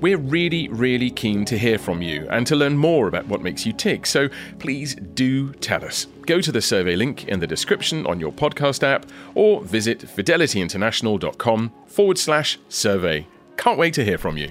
We're 0.00 0.16
really, 0.16 0.68
really 0.68 1.10
keen 1.10 1.44
to 1.44 1.58
hear 1.58 1.76
from 1.76 2.00
you 2.00 2.26
and 2.30 2.46
to 2.46 2.56
learn 2.56 2.78
more 2.78 3.08
about 3.08 3.26
what 3.26 3.42
makes 3.42 3.66
you 3.66 3.74
tick, 3.74 4.06
so 4.06 4.30
please 4.58 4.94
do 4.94 5.52
tell 5.52 5.84
us. 5.84 6.06
Go 6.26 6.40
to 6.40 6.50
the 6.50 6.62
survey 6.62 6.96
link 6.96 7.28
in 7.28 7.40
the 7.40 7.46
description 7.46 8.06
on 8.06 8.20
your 8.20 8.32
podcast 8.32 8.82
app 8.82 9.04
or 9.34 9.60
visit 9.60 9.98
fidelityinternational.com 10.00 11.72
forward 11.86 12.16
slash 12.16 12.58
survey. 12.70 13.26
Can't 13.60 13.76
wait 13.76 13.92
to 13.92 14.04
hear 14.06 14.16
from 14.16 14.38
you. 14.38 14.50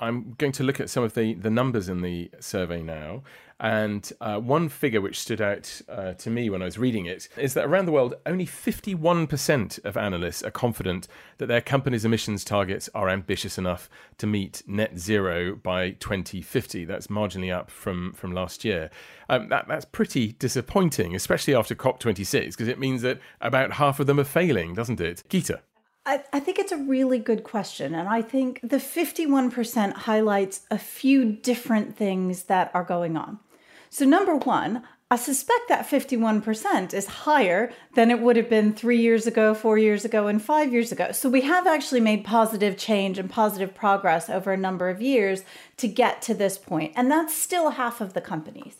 I'm 0.00 0.34
going 0.36 0.50
to 0.50 0.64
look 0.64 0.80
at 0.80 0.90
some 0.90 1.04
of 1.04 1.14
the, 1.14 1.34
the 1.34 1.50
numbers 1.50 1.88
in 1.88 2.02
the 2.02 2.32
survey 2.40 2.82
now. 2.82 3.22
And 3.60 4.10
uh, 4.20 4.40
one 4.40 4.68
figure 4.68 5.00
which 5.00 5.20
stood 5.20 5.40
out 5.40 5.80
uh, 5.88 6.14
to 6.14 6.30
me 6.30 6.50
when 6.50 6.60
I 6.60 6.64
was 6.64 6.78
reading 6.78 7.06
it 7.06 7.28
is 7.36 7.54
that 7.54 7.64
around 7.64 7.86
the 7.86 7.92
world, 7.92 8.14
only 8.26 8.46
51% 8.46 9.84
of 9.84 9.96
analysts 9.96 10.42
are 10.42 10.50
confident 10.50 11.06
that 11.38 11.46
their 11.46 11.60
company's 11.60 12.04
emissions 12.04 12.44
targets 12.44 12.90
are 12.94 13.08
ambitious 13.08 13.56
enough 13.56 13.88
to 14.18 14.26
meet 14.26 14.62
net 14.66 14.98
zero 14.98 15.54
by 15.54 15.90
2050. 15.90 16.84
That's 16.84 17.06
marginally 17.06 17.54
up 17.54 17.70
from, 17.70 18.12
from 18.14 18.32
last 18.32 18.64
year. 18.64 18.90
Um, 19.28 19.48
that, 19.48 19.68
that's 19.68 19.84
pretty 19.84 20.32
disappointing, 20.32 21.14
especially 21.14 21.54
after 21.54 21.74
COP26, 21.74 22.50
because 22.50 22.68
it 22.68 22.78
means 22.78 23.02
that 23.02 23.20
about 23.40 23.74
half 23.74 24.00
of 24.00 24.06
them 24.06 24.18
are 24.18 24.24
failing, 24.24 24.74
doesn't 24.74 25.00
it? 25.00 25.22
Geeta. 25.28 25.60
I, 26.06 26.22
I, 26.32 26.40
think 26.40 26.58
it's 26.58 26.72
a 26.72 26.76
really 26.76 27.18
good 27.18 27.44
question. 27.44 27.94
And 27.94 28.08
I 28.08 28.20
think 28.20 28.60
the 28.62 28.76
51% 28.76 29.92
highlights 29.94 30.62
a 30.70 30.78
few 30.78 31.32
different 31.32 31.96
things 31.96 32.44
that 32.44 32.70
are 32.74 32.84
going 32.84 33.16
on. 33.16 33.38
So, 33.88 34.04
number 34.04 34.36
one, 34.36 34.82
I 35.10 35.16
suspect 35.16 35.68
that 35.68 35.88
51% 35.88 36.92
is 36.92 37.06
higher 37.06 37.72
than 37.94 38.10
it 38.10 38.20
would 38.20 38.36
have 38.36 38.50
been 38.50 38.72
three 38.72 39.00
years 39.00 39.26
ago, 39.26 39.54
four 39.54 39.78
years 39.78 40.04
ago, 40.04 40.26
and 40.26 40.42
five 40.42 40.72
years 40.72 40.90
ago. 40.90 41.12
So 41.12 41.28
we 41.28 41.42
have 41.42 41.68
actually 41.68 42.00
made 42.00 42.24
positive 42.24 42.76
change 42.76 43.18
and 43.18 43.30
positive 43.30 43.74
progress 43.74 44.28
over 44.28 44.52
a 44.52 44.56
number 44.56 44.88
of 44.88 45.00
years 45.00 45.44
to 45.76 45.86
get 45.86 46.20
to 46.22 46.34
this 46.34 46.58
point. 46.58 46.94
And 46.96 47.10
that's 47.10 47.32
still 47.32 47.70
half 47.70 48.00
of 48.00 48.14
the 48.14 48.20
companies. 48.20 48.78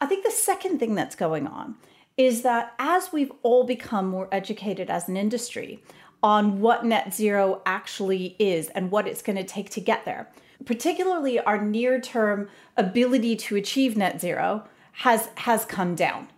I 0.00 0.06
think 0.06 0.24
the 0.24 0.30
second 0.30 0.78
thing 0.78 0.94
that's 0.94 1.16
going 1.16 1.46
on 1.46 1.74
is 2.16 2.42
that 2.42 2.72
as 2.78 3.12
we've 3.12 3.32
all 3.42 3.64
become 3.64 4.06
more 4.06 4.28
educated 4.32 4.88
as 4.88 5.08
an 5.08 5.16
industry 5.16 5.82
on 6.22 6.60
what 6.60 6.84
net 6.84 7.14
zero 7.14 7.62
actually 7.64 8.36
is 8.38 8.68
and 8.68 8.90
what 8.90 9.06
it's 9.06 9.22
going 9.22 9.36
to 9.36 9.44
take 9.44 9.70
to 9.70 9.80
get 9.80 10.04
there, 10.04 10.28
particularly 10.64 11.38
our 11.38 11.62
near 11.62 12.00
term 12.00 12.48
ability 12.76 13.36
to 13.36 13.56
achieve 13.56 13.96
net 13.96 14.20
zero 14.20 14.64
has 14.92 15.28
has 15.36 15.64
come 15.64 15.94
down. 15.94 16.28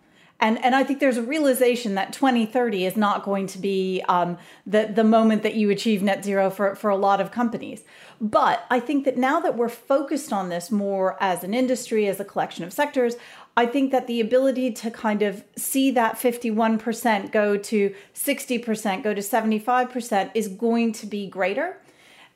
And, 0.43 0.61
and 0.61 0.75
I 0.75 0.83
think 0.83 0.99
there's 0.99 1.15
a 1.15 1.23
realization 1.23 1.95
that 1.95 2.11
2030 2.11 2.85
is 2.85 2.97
not 2.97 3.23
going 3.23 3.47
to 3.47 3.57
be 3.57 4.03
um, 4.09 4.37
the, 4.65 4.91
the 4.93 5.03
moment 5.03 5.41
that 5.43 5.55
you 5.55 5.69
achieve 5.69 6.03
net 6.03 6.25
zero 6.25 6.49
for, 6.49 6.75
for 6.75 6.89
a 6.89 6.97
lot 6.97 7.21
of 7.21 7.31
companies. 7.31 7.85
But 8.19 8.65
I 8.69 8.81
think 8.81 9.05
that 9.05 9.17
now 9.17 9.39
that 9.39 9.55
we're 9.55 9.69
focused 9.69 10.33
on 10.33 10.49
this 10.49 10.69
more 10.69 11.15
as 11.21 11.45
an 11.45 11.53
industry, 11.53 12.09
as 12.09 12.19
a 12.19 12.25
collection 12.25 12.65
of 12.65 12.73
sectors, 12.73 13.15
I 13.55 13.65
think 13.67 13.91
that 13.91 14.07
the 14.07 14.19
ability 14.19 14.71
to 14.71 14.89
kind 14.89 15.21
of 15.21 15.43
see 15.55 15.91
that 15.91 16.15
51% 16.15 17.31
go 17.31 17.55
to 17.57 17.95
60%, 18.15 19.03
go 19.03 19.13
to 19.13 19.21
75% 19.21 20.31
is 20.33 20.47
going 20.47 20.91
to 20.93 21.05
be 21.05 21.27
greater. 21.27 21.77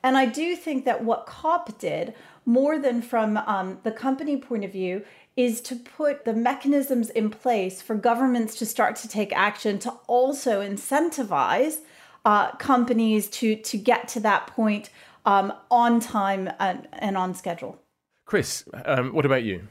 And 0.02 0.16
I 0.16 0.26
do 0.26 0.54
think 0.54 0.84
that 0.84 1.02
what 1.02 1.26
COP 1.26 1.76
did, 1.78 2.14
more 2.46 2.78
than 2.78 3.02
from 3.02 3.36
um, 3.36 3.78
the 3.82 3.90
company 3.90 4.36
point 4.36 4.64
of 4.64 4.70
view, 4.70 5.04
is 5.36 5.60
to 5.62 5.76
put 5.76 6.24
the 6.24 6.32
mechanisms 6.34 7.10
in 7.10 7.30
place 7.30 7.82
for 7.82 7.94
governments 7.94 8.54
to 8.56 8.66
start 8.66 8.96
to 8.96 9.08
take 9.08 9.32
action 9.32 9.78
to 9.80 9.90
also 10.06 10.60
incentivize 10.60 11.78
uh, 12.24 12.50
companies 12.56 13.28
to 13.28 13.54
to 13.56 13.78
get 13.78 14.08
to 14.08 14.20
that 14.20 14.48
point 14.48 14.90
um, 15.24 15.52
on 15.70 16.00
time 16.00 16.50
and, 16.58 16.88
and 16.92 17.16
on 17.16 17.34
schedule. 17.34 17.80
Chris, 18.24 18.64
um, 18.84 19.12
what 19.12 19.24
about 19.24 19.42
you? 19.44 19.66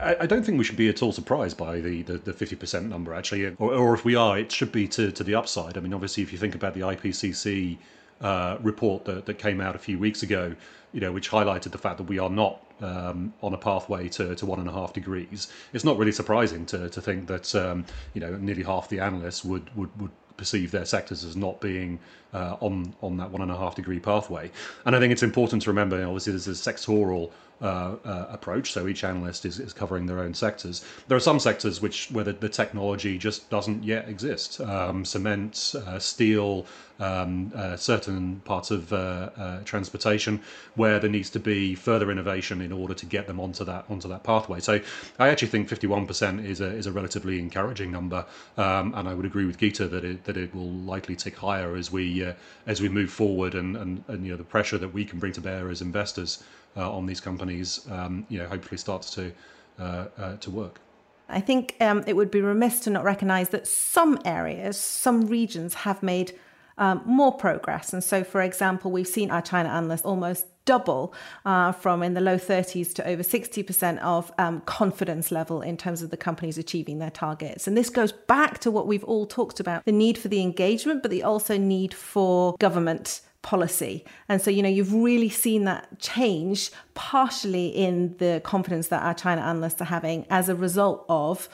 I, 0.00 0.26
don't 0.26 0.44
think 0.44 0.58
we 0.58 0.64
should 0.64 0.76
be 0.76 0.88
at 0.88 1.02
all 1.02 1.12
surprised 1.12 1.56
by 1.56 1.80
the, 1.80 2.02
the, 2.02 2.18
the 2.18 2.32
50% 2.32 2.88
number, 2.88 3.14
actually. 3.14 3.46
Or, 3.58 3.74
or, 3.74 3.94
if 3.94 4.04
we 4.04 4.14
are, 4.14 4.38
it 4.38 4.52
should 4.52 4.70
be 4.70 4.86
to, 4.88 5.10
to 5.10 5.24
the 5.24 5.34
upside. 5.34 5.76
I 5.76 5.80
mean, 5.80 5.92
obviously, 5.92 6.22
if 6.22 6.32
you 6.32 6.38
think 6.38 6.54
about 6.54 6.74
the 6.74 6.80
IPCC 6.80 7.78
uh, 8.20 8.58
report 8.62 9.04
that, 9.06 9.26
that 9.26 9.38
came 9.38 9.60
out 9.60 9.74
a 9.74 9.78
few 9.78 9.98
weeks 9.98 10.22
ago, 10.22 10.54
you 10.92 11.00
know, 11.00 11.12
which 11.12 11.30
highlighted 11.30 11.72
the 11.72 11.78
fact 11.78 11.98
that 11.98 12.04
we 12.04 12.18
are 12.18 12.30
not 12.30 12.64
um, 12.80 13.34
on 13.42 13.54
a 13.54 13.58
pathway 13.58 14.08
to, 14.08 14.34
to 14.34 14.46
one 14.46 14.60
and 14.60 14.68
a 14.68 14.72
half 14.72 14.92
degrees, 14.92 15.52
it's 15.72 15.84
not 15.84 15.98
really 15.98 16.12
surprising 16.12 16.64
to, 16.66 16.88
to 16.90 17.00
think 17.00 17.26
that, 17.26 17.54
um, 17.54 17.84
you 18.14 18.20
know, 18.20 18.36
nearly 18.36 18.62
half 18.62 18.88
the 18.88 19.00
analysts 19.00 19.44
would, 19.44 19.74
would, 19.76 19.90
would 20.00 20.10
perceive 20.38 20.70
their 20.70 20.86
sectors 20.86 21.24
as 21.24 21.36
not 21.36 21.60
being 21.60 21.98
uh, 22.32 22.56
on 22.60 22.94
on 23.02 23.18
that 23.18 23.30
one 23.30 23.42
and 23.42 23.50
a 23.50 23.56
half 23.56 23.74
degree 23.74 24.00
pathway. 24.00 24.50
And 24.86 24.96
I 24.96 25.00
think 25.00 25.12
it's 25.12 25.22
important 25.22 25.62
to 25.62 25.70
remember, 25.70 26.02
obviously, 26.02 26.32
there's 26.32 26.48
a 26.48 26.52
sectoral 26.52 27.30
uh, 27.60 27.96
uh, 28.04 28.26
approach. 28.30 28.72
So 28.72 28.86
each 28.86 29.02
analyst 29.04 29.44
is, 29.44 29.58
is 29.58 29.72
covering 29.72 30.06
their 30.06 30.20
own 30.20 30.32
sectors. 30.32 30.84
There 31.08 31.16
are 31.16 31.20
some 31.20 31.40
sectors 31.40 31.82
which 31.82 32.08
where 32.12 32.24
the, 32.24 32.32
the 32.32 32.48
technology 32.48 33.18
just 33.18 33.50
doesn't 33.50 33.82
yet 33.82 34.08
exist. 34.08 34.60
Um, 34.60 35.04
cement, 35.04 35.74
uh, 35.86 35.98
steel, 35.98 36.66
um, 36.98 37.52
uh, 37.54 37.76
certain 37.76 38.40
parts 38.44 38.70
of 38.70 38.92
uh, 38.92 39.30
uh, 39.36 39.60
transportation 39.64 40.40
where 40.74 40.98
there 40.98 41.10
needs 41.10 41.30
to 41.30 41.40
be 41.40 41.74
further 41.74 42.10
innovation 42.10 42.60
in 42.60 42.72
order 42.72 42.94
to 42.94 43.06
get 43.06 43.26
them 43.26 43.40
onto 43.40 43.64
that 43.64 43.84
onto 43.88 44.08
that 44.08 44.22
pathway. 44.22 44.60
So 44.60 44.80
I 45.18 45.28
actually 45.28 45.48
think 45.48 45.68
51% 45.68 46.44
is 46.44 46.60
a 46.60 46.66
is 46.66 46.86
a 46.86 46.92
relatively 46.92 47.38
encouraging 47.38 47.90
number, 47.90 48.26
um, 48.56 48.94
and 48.94 49.08
I 49.08 49.14
would 49.14 49.26
agree 49.26 49.46
with 49.46 49.58
Geeta 49.58 49.90
that 49.90 50.04
it 50.04 50.24
that 50.24 50.36
it 50.36 50.54
will 50.54 50.70
likely 50.70 51.16
tick 51.16 51.36
higher 51.36 51.76
as 51.76 51.90
we 51.92 52.26
as 52.66 52.80
we 52.80 52.88
move 52.88 53.10
forward 53.10 53.54
and, 53.54 53.76
and 53.76 54.04
and 54.08 54.24
you 54.24 54.32
know 54.32 54.36
the 54.36 54.44
pressure 54.44 54.78
that 54.78 54.92
we 54.92 55.04
can 55.04 55.18
bring 55.18 55.32
to 55.32 55.40
bear 55.40 55.70
as 55.70 55.80
investors 55.80 56.42
uh, 56.76 56.90
on 56.90 57.06
these 57.06 57.20
companies, 57.20 57.86
um, 57.90 58.26
you 58.28 58.38
know, 58.38 58.46
hopefully 58.46 58.78
starts 58.78 59.14
to 59.14 59.32
uh, 59.78 60.06
uh, 60.18 60.36
to 60.36 60.50
work. 60.50 60.80
I 61.28 61.40
think 61.40 61.76
um, 61.80 62.02
it 62.06 62.16
would 62.16 62.30
be 62.30 62.40
remiss 62.40 62.80
to 62.80 62.90
not 62.90 63.04
recognise 63.04 63.50
that 63.50 63.66
some 63.66 64.18
areas, 64.24 64.78
some 64.78 65.26
regions 65.26 65.74
have 65.74 66.02
made 66.02 66.38
um, 66.78 67.02
more 67.04 67.36
progress. 67.36 67.92
And 67.92 68.02
so, 68.02 68.24
for 68.24 68.40
example, 68.40 68.90
we've 68.90 69.06
seen 69.06 69.30
our 69.30 69.42
China 69.42 69.68
analysts 69.68 70.02
almost 70.02 70.46
double 70.64 71.14
uh, 71.46 71.72
from 71.72 72.02
in 72.02 72.12
the 72.12 72.20
low 72.20 72.36
30s 72.36 72.92
to 72.94 73.06
over 73.06 73.22
60% 73.22 73.98
of 74.00 74.30
um, 74.36 74.60
confidence 74.62 75.30
level 75.30 75.62
in 75.62 75.78
terms 75.78 76.02
of 76.02 76.10
the 76.10 76.16
companies 76.16 76.58
achieving 76.58 76.98
their 76.98 77.10
targets. 77.10 77.66
And 77.66 77.76
this 77.76 77.88
goes 77.88 78.12
back 78.12 78.58
to 78.60 78.70
what 78.70 78.86
we've 78.86 79.04
all 79.04 79.26
talked 79.26 79.60
about 79.60 79.84
the 79.86 79.92
need 79.92 80.18
for 80.18 80.28
the 80.28 80.42
engagement, 80.42 81.02
but 81.02 81.10
the 81.10 81.22
also 81.22 81.56
need 81.56 81.94
for 81.94 82.54
government 82.58 83.22
policy. 83.40 84.04
And 84.28 84.42
so, 84.42 84.50
you 84.50 84.62
know, 84.62 84.68
you've 84.68 84.92
really 84.92 85.30
seen 85.30 85.64
that 85.64 85.98
change 86.00 86.70
partially 86.92 87.68
in 87.68 88.16
the 88.18 88.42
confidence 88.44 88.88
that 88.88 89.02
our 89.02 89.14
China 89.14 89.40
analysts 89.40 89.80
are 89.80 89.86
having 89.86 90.26
as 90.28 90.50
a 90.50 90.54
result 90.54 91.06
of 91.08 91.48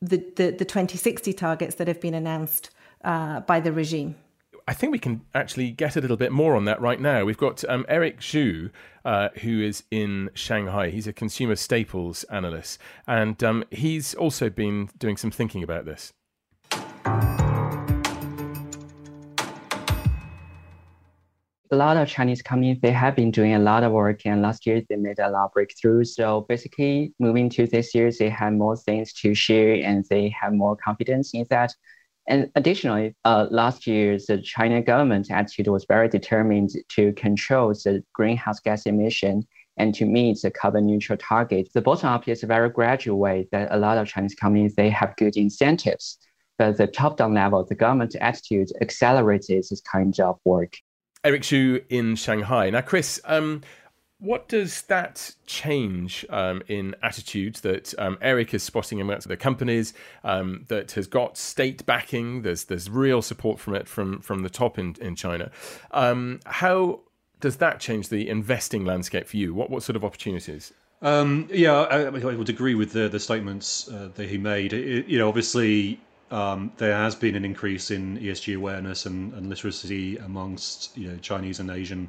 the, 0.00 0.18
the, 0.36 0.50
the 0.52 0.64
2060 0.64 1.32
targets 1.34 1.74
that 1.74 1.86
have 1.86 2.00
been 2.00 2.14
announced 2.14 2.70
uh, 3.04 3.40
by 3.40 3.60
the 3.60 3.72
regime. 3.72 4.16
I 4.66 4.72
think 4.72 4.92
we 4.92 4.98
can 4.98 5.20
actually 5.34 5.70
get 5.72 5.94
a 5.94 6.00
little 6.00 6.16
bit 6.16 6.32
more 6.32 6.56
on 6.56 6.64
that 6.64 6.80
right 6.80 6.98
now. 6.98 7.24
We've 7.24 7.36
got 7.36 7.62
um, 7.68 7.84
Eric 7.86 8.20
Xu, 8.20 8.70
uh, 9.04 9.28
who 9.42 9.60
is 9.60 9.82
in 9.90 10.30
Shanghai. 10.32 10.88
He's 10.88 11.06
a 11.06 11.12
consumer 11.12 11.56
staples 11.56 12.24
analyst, 12.24 12.80
and 13.06 13.42
um, 13.44 13.64
he's 13.70 14.14
also 14.14 14.48
been 14.48 14.88
doing 14.98 15.18
some 15.18 15.30
thinking 15.30 15.62
about 15.62 15.84
this. 15.84 16.14
a 21.70 21.76
lot 21.76 21.96
of 21.96 22.06
Chinese 22.06 22.40
companies, 22.40 22.78
they 22.80 22.92
have 22.92 23.16
been 23.16 23.32
doing 23.32 23.54
a 23.54 23.58
lot 23.58 23.82
of 23.82 23.90
work 23.90 24.24
and 24.26 24.42
last 24.42 24.64
year 24.64 24.80
they 24.88 24.94
made 24.94 25.18
a 25.18 25.28
lot 25.28 25.46
of 25.46 25.52
breakthroughs. 25.52 26.08
So 26.08 26.42
basically 26.48 27.12
moving 27.18 27.50
to 27.50 27.66
this 27.66 27.94
year, 27.96 28.12
they 28.12 28.28
have 28.28 28.52
more 28.52 28.76
things 28.76 29.12
to 29.14 29.34
share 29.34 29.74
and 29.82 30.04
they 30.08 30.28
have 30.40 30.52
more 30.52 30.76
confidence 30.76 31.34
in 31.34 31.44
that. 31.50 31.74
And 32.26 32.50
additionally, 32.54 33.14
uh, 33.24 33.46
last 33.50 33.86
year, 33.86 34.18
the 34.28 34.38
China 34.38 34.80
government 34.80 35.30
attitude 35.30 35.68
was 35.68 35.84
very 35.84 36.08
determined 36.08 36.70
to 36.90 37.12
control 37.12 37.68
the 37.68 38.02
greenhouse 38.14 38.60
gas 38.60 38.86
emission 38.86 39.46
and 39.76 39.94
to 39.94 40.06
meet 40.06 40.40
the 40.40 40.50
carbon 40.50 40.86
neutral 40.86 41.18
target. 41.18 41.68
The 41.74 41.82
bottom 41.82 42.08
up 42.08 42.26
is 42.28 42.42
a 42.42 42.46
very 42.46 42.70
gradual 42.70 43.18
way 43.18 43.48
that 43.52 43.68
a 43.70 43.76
lot 43.76 43.98
of 43.98 44.08
Chinese 44.08 44.34
companies, 44.34 44.74
they 44.74 44.88
have 44.90 45.16
good 45.16 45.36
incentives. 45.36 46.18
But 46.56 46.78
the 46.78 46.86
top 46.86 47.16
down 47.16 47.34
level, 47.34 47.64
the 47.64 47.74
government 47.74 48.14
attitude 48.20 48.70
accelerates 48.80 49.48
this 49.48 49.80
kind 49.80 50.18
of 50.20 50.38
work. 50.44 50.74
Eric 51.24 51.42
Xu 51.42 51.82
in 51.88 52.16
Shanghai. 52.16 52.70
Now, 52.70 52.82
Chris, 52.82 53.20
um, 53.24 53.62
what 54.18 54.48
does 54.48 54.82
that 54.82 55.34
change 55.46 56.24
um, 56.30 56.62
in 56.68 56.94
attitudes 57.02 57.60
that 57.62 57.94
um, 57.98 58.16
Eric 58.20 58.54
is 58.54 58.62
spotting 58.62 59.00
amongst 59.00 59.28
the 59.28 59.36
companies 59.36 59.92
um, 60.22 60.64
that 60.68 60.92
has 60.92 61.06
got 61.06 61.36
state 61.36 61.84
backing? 61.84 62.42
There's 62.42 62.64
there's 62.64 62.88
real 62.88 63.22
support 63.22 63.58
from 63.58 63.74
it 63.74 63.88
from 63.88 64.20
from 64.20 64.42
the 64.42 64.50
top 64.50 64.78
in 64.78 64.96
in 65.00 65.16
China. 65.16 65.50
Um, 65.90 66.40
how 66.46 67.00
does 67.40 67.56
that 67.56 67.80
change 67.80 68.08
the 68.08 68.28
investing 68.28 68.84
landscape 68.84 69.26
for 69.26 69.36
you? 69.36 69.52
What 69.52 69.68
what 69.70 69.82
sort 69.82 69.96
of 69.96 70.04
opportunities? 70.04 70.72
Um, 71.02 71.48
yeah, 71.52 71.72
I, 71.72 72.04
I, 72.04 72.08
would 72.08 72.48
agree 72.48 72.74
with 72.74 72.92
the 72.92 73.08
the 73.08 73.20
statements 73.20 73.88
uh, 73.88 74.08
that 74.14 74.28
he 74.28 74.38
made. 74.38 74.72
It, 74.72 75.06
you 75.06 75.18
know, 75.18 75.28
obviously 75.28 76.00
um, 76.30 76.72
there 76.78 76.96
has 76.96 77.14
been 77.14 77.34
an 77.34 77.44
increase 77.44 77.90
in 77.90 78.18
ESG 78.18 78.56
awareness 78.56 79.04
and, 79.04 79.34
and 79.34 79.48
literacy 79.50 80.16
amongst 80.18 80.96
you 80.96 81.08
know 81.08 81.16
Chinese 81.18 81.60
and 81.60 81.70
Asian 81.70 82.08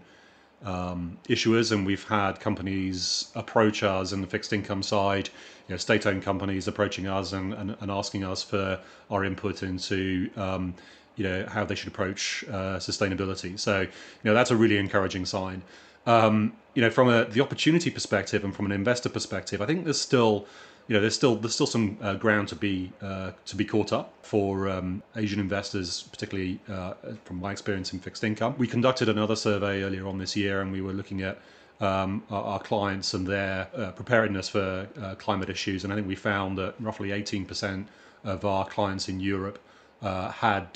um, 0.65 1.17
issuers, 1.29 1.71
and 1.71 1.85
we've 1.85 2.03
had 2.03 2.39
companies 2.39 3.31
approach 3.35 3.83
us 3.83 4.11
in 4.11 4.21
the 4.21 4.27
fixed 4.27 4.51
income 4.51 4.83
side, 4.83 5.29
you 5.67 5.73
know, 5.73 5.77
state-owned 5.77 6.23
companies 6.23 6.67
approaching 6.67 7.07
us 7.07 7.33
and, 7.33 7.53
and, 7.53 7.77
and 7.79 7.91
asking 7.91 8.23
us 8.23 8.43
for 8.43 8.79
our 9.09 9.23
input 9.23 9.63
into 9.63 10.29
um, 10.35 10.73
you 11.15 11.23
know 11.23 11.45
how 11.47 11.63
they 11.63 11.75
should 11.75 11.87
approach 11.87 12.43
uh, 12.49 12.77
sustainability. 12.77 13.57
So 13.57 13.81
you 13.81 13.89
know 14.23 14.33
that's 14.33 14.51
a 14.51 14.55
really 14.55 14.77
encouraging 14.77 15.25
sign. 15.25 15.61
Um, 16.05 16.53
you 16.73 16.81
know, 16.81 16.89
from 16.89 17.09
a 17.09 17.25
the 17.25 17.41
opportunity 17.41 17.89
perspective 17.89 18.43
and 18.43 18.55
from 18.55 18.65
an 18.65 18.71
investor 18.71 19.09
perspective, 19.09 19.61
I 19.61 19.65
think 19.65 19.85
there's 19.85 20.01
still 20.01 20.45
you 20.87 20.93
know, 20.93 21.01
there's 21.01 21.15
still 21.15 21.35
there's 21.35 21.53
still 21.53 21.65
some 21.65 21.97
uh, 22.01 22.13
ground 22.13 22.47
to 22.49 22.55
be 22.55 22.91
uh, 23.01 23.31
to 23.45 23.55
be 23.55 23.65
caught 23.65 23.91
up 23.91 24.13
for 24.21 24.69
um, 24.69 25.01
Asian 25.15 25.39
investors, 25.39 26.03
particularly 26.11 26.59
uh, 26.69 26.93
from 27.23 27.39
my 27.39 27.51
experience 27.51 27.91
in 27.93 27.99
fixed 27.99 28.23
income. 28.23 28.55
We 28.57 28.67
conducted 28.67 29.09
another 29.09 29.35
survey 29.35 29.81
earlier 29.81 30.07
on 30.07 30.19
this 30.19 30.35
year, 30.35 30.61
and 30.61 30.71
we 30.71 30.81
were 30.81 30.93
looking 30.93 31.23
at 31.23 31.39
um, 31.81 32.23
our, 32.29 32.43
our, 32.43 32.59
clients 32.59 33.13
and 33.15 33.25
their 33.25 33.67
uh, 33.75 33.91
preparedness 33.91 34.47
for 34.47 34.87
uh, 35.01 35.15
climate 35.15 35.49
issues, 35.49 35.83
and 35.83 35.91
I 35.91 35.95
think 35.95 36.07
we 36.07 36.15
found 36.15 36.57
that 36.59 36.75
roughly 36.79 37.09
18% 37.09 37.85
of 38.23 38.45
our 38.45 38.65
clients 38.65 39.09
in 39.09 39.19
Europe 39.19 39.59
uh, 40.01 40.31
had 40.31 40.67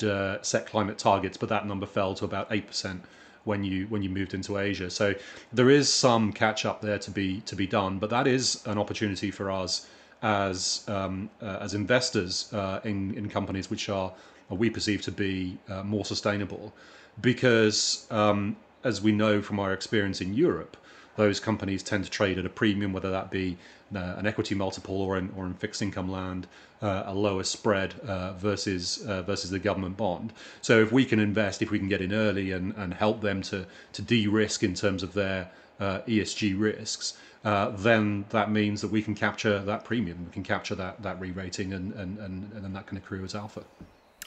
set 0.44 0.66
climate 0.66 0.98
targets, 0.98 1.36
but 1.36 1.48
that 1.48 1.66
number 1.66 1.86
fell 1.86 2.14
to 2.14 2.24
about 2.24 2.50
8% 2.50 3.00
when 3.44 3.64
you 3.64 3.86
when 3.86 4.02
you 4.02 4.10
moved 4.10 4.34
into 4.34 4.58
Asia. 4.58 4.90
So 4.90 5.14
there 5.52 5.70
is 5.70 5.90
some 5.90 6.32
catch 6.32 6.66
up 6.66 6.82
there 6.82 6.98
to 6.98 7.10
be 7.10 7.40
to 7.42 7.56
be 7.56 7.66
done, 7.66 7.98
but 7.98 8.10
that 8.10 8.26
is 8.26 8.62
an 8.66 8.76
opportunity 8.76 9.30
for 9.30 9.50
us 9.50 9.86
as 10.22 10.84
um, 10.88 11.30
uh, 11.42 11.58
as 11.60 11.74
investors 11.74 12.52
uh, 12.52 12.80
in 12.84 13.14
in 13.14 13.28
companies 13.28 13.70
which 13.70 13.88
are 13.88 14.12
we 14.48 14.68
perceive 14.68 15.00
to 15.02 15.12
be 15.12 15.58
uh, 15.68 15.82
more 15.82 16.04
sustainable, 16.04 16.72
because 17.20 18.06
um, 18.10 18.56
as 18.82 19.00
we 19.00 19.12
know 19.12 19.40
from 19.42 19.60
our 19.60 19.72
experience 19.72 20.20
in 20.20 20.34
Europe, 20.34 20.76
those 21.16 21.38
companies 21.38 21.82
tend 21.82 22.04
to 22.04 22.10
trade 22.10 22.38
at 22.38 22.46
a 22.46 22.48
premium, 22.48 22.92
whether 22.92 23.10
that 23.10 23.30
be 23.30 23.56
uh, 23.94 24.14
an 24.16 24.26
equity 24.26 24.54
multiple 24.54 25.00
or 25.00 25.18
in, 25.18 25.30
or 25.36 25.46
in 25.46 25.54
fixed 25.54 25.82
income 25.82 26.10
land, 26.10 26.46
uh, 26.82 27.02
a 27.06 27.14
lower 27.14 27.44
spread 27.44 27.94
uh, 28.06 28.32
versus 28.34 29.04
uh, 29.06 29.22
versus 29.22 29.50
the 29.50 29.58
government 29.58 29.96
bond. 29.96 30.32
So 30.62 30.80
if 30.80 30.92
we 30.92 31.04
can 31.04 31.18
invest, 31.18 31.62
if 31.62 31.70
we 31.70 31.78
can 31.78 31.88
get 31.88 32.00
in 32.00 32.12
early 32.12 32.52
and, 32.52 32.74
and 32.76 32.94
help 32.94 33.20
them 33.20 33.42
to 33.42 33.66
to 33.92 34.02
de-risk 34.02 34.62
in 34.62 34.74
terms 34.74 35.02
of 35.02 35.12
their 35.12 35.50
uh, 35.78 36.00
ESG 36.06 36.58
risks, 36.58 37.14
uh, 37.44 37.70
then 37.70 38.24
that 38.30 38.50
means 38.50 38.80
that 38.82 38.90
we 38.90 39.02
can 39.02 39.14
capture 39.14 39.58
that 39.60 39.84
premium, 39.84 40.24
we 40.26 40.32
can 40.32 40.42
capture 40.42 40.74
that 40.74 41.02
that 41.02 41.20
re-rating, 41.20 41.72
and 41.72 41.92
and, 41.94 42.18
and, 42.18 42.52
and 42.52 42.64
then 42.64 42.72
that 42.72 42.86
can 42.86 42.96
accrue 42.98 43.24
as 43.24 43.34
alpha. 43.34 43.64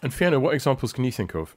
And 0.02 0.14
Fiona, 0.14 0.40
what 0.40 0.54
examples 0.54 0.92
can 0.92 1.04
you 1.04 1.12
think 1.12 1.34
of? 1.36 1.56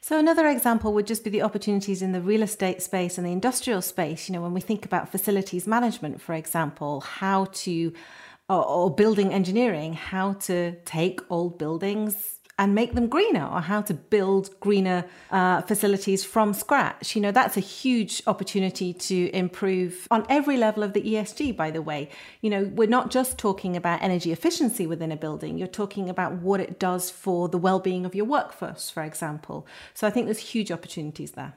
So 0.00 0.18
another 0.18 0.46
example 0.46 0.94
would 0.94 1.06
just 1.06 1.24
be 1.24 1.30
the 1.30 1.42
opportunities 1.42 2.00
in 2.00 2.12
the 2.12 2.20
real 2.20 2.42
estate 2.42 2.80
space 2.80 3.18
and 3.18 3.26
the 3.26 3.32
industrial 3.32 3.82
space. 3.82 4.28
You 4.28 4.34
know, 4.34 4.40
when 4.40 4.54
we 4.54 4.60
think 4.60 4.84
about 4.84 5.10
facilities 5.10 5.66
management, 5.66 6.20
for 6.20 6.32
example, 6.32 7.00
how 7.00 7.46
to 7.46 7.92
or, 8.48 8.64
or 8.64 8.94
building 8.94 9.32
engineering, 9.32 9.94
how 9.94 10.34
to 10.34 10.76
take 10.84 11.20
old 11.30 11.58
buildings 11.58 12.35
and 12.58 12.74
make 12.74 12.94
them 12.94 13.06
greener 13.06 13.46
or 13.46 13.60
how 13.60 13.82
to 13.82 13.92
build 13.92 14.58
greener 14.60 15.04
uh, 15.30 15.60
facilities 15.62 16.24
from 16.24 16.54
scratch. 16.54 17.14
You 17.14 17.20
know, 17.20 17.30
that's 17.30 17.56
a 17.56 17.60
huge 17.60 18.22
opportunity 18.26 18.94
to 18.94 19.30
improve 19.34 20.08
on 20.10 20.24
every 20.28 20.56
level 20.56 20.82
of 20.82 20.94
the 20.94 21.02
ESG, 21.02 21.54
by 21.54 21.70
the 21.70 21.82
way. 21.82 22.08
You 22.40 22.50
know, 22.50 22.70
we're 22.74 22.88
not 22.88 23.10
just 23.10 23.36
talking 23.36 23.76
about 23.76 24.02
energy 24.02 24.32
efficiency 24.32 24.86
within 24.86 25.12
a 25.12 25.16
building, 25.16 25.58
you're 25.58 25.68
talking 25.68 26.08
about 26.08 26.32
what 26.34 26.60
it 26.60 26.78
does 26.78 27.10
for 27.10 27.48
the 27.48 27.58
well 27.58 27.78
being 27.78 28.06
of 28.06 28.14
your 28.14 28.24
workforce, 28.24 28.88
for 28.88 29.02
example. 29.02 29.66
So 29.92 30.06
I 30.06 30.10
think 30.10 30.26
there's 30.26 30.38
huge 30.38 30.72
opportunities 30.72 31.32
there. 31.32 31.54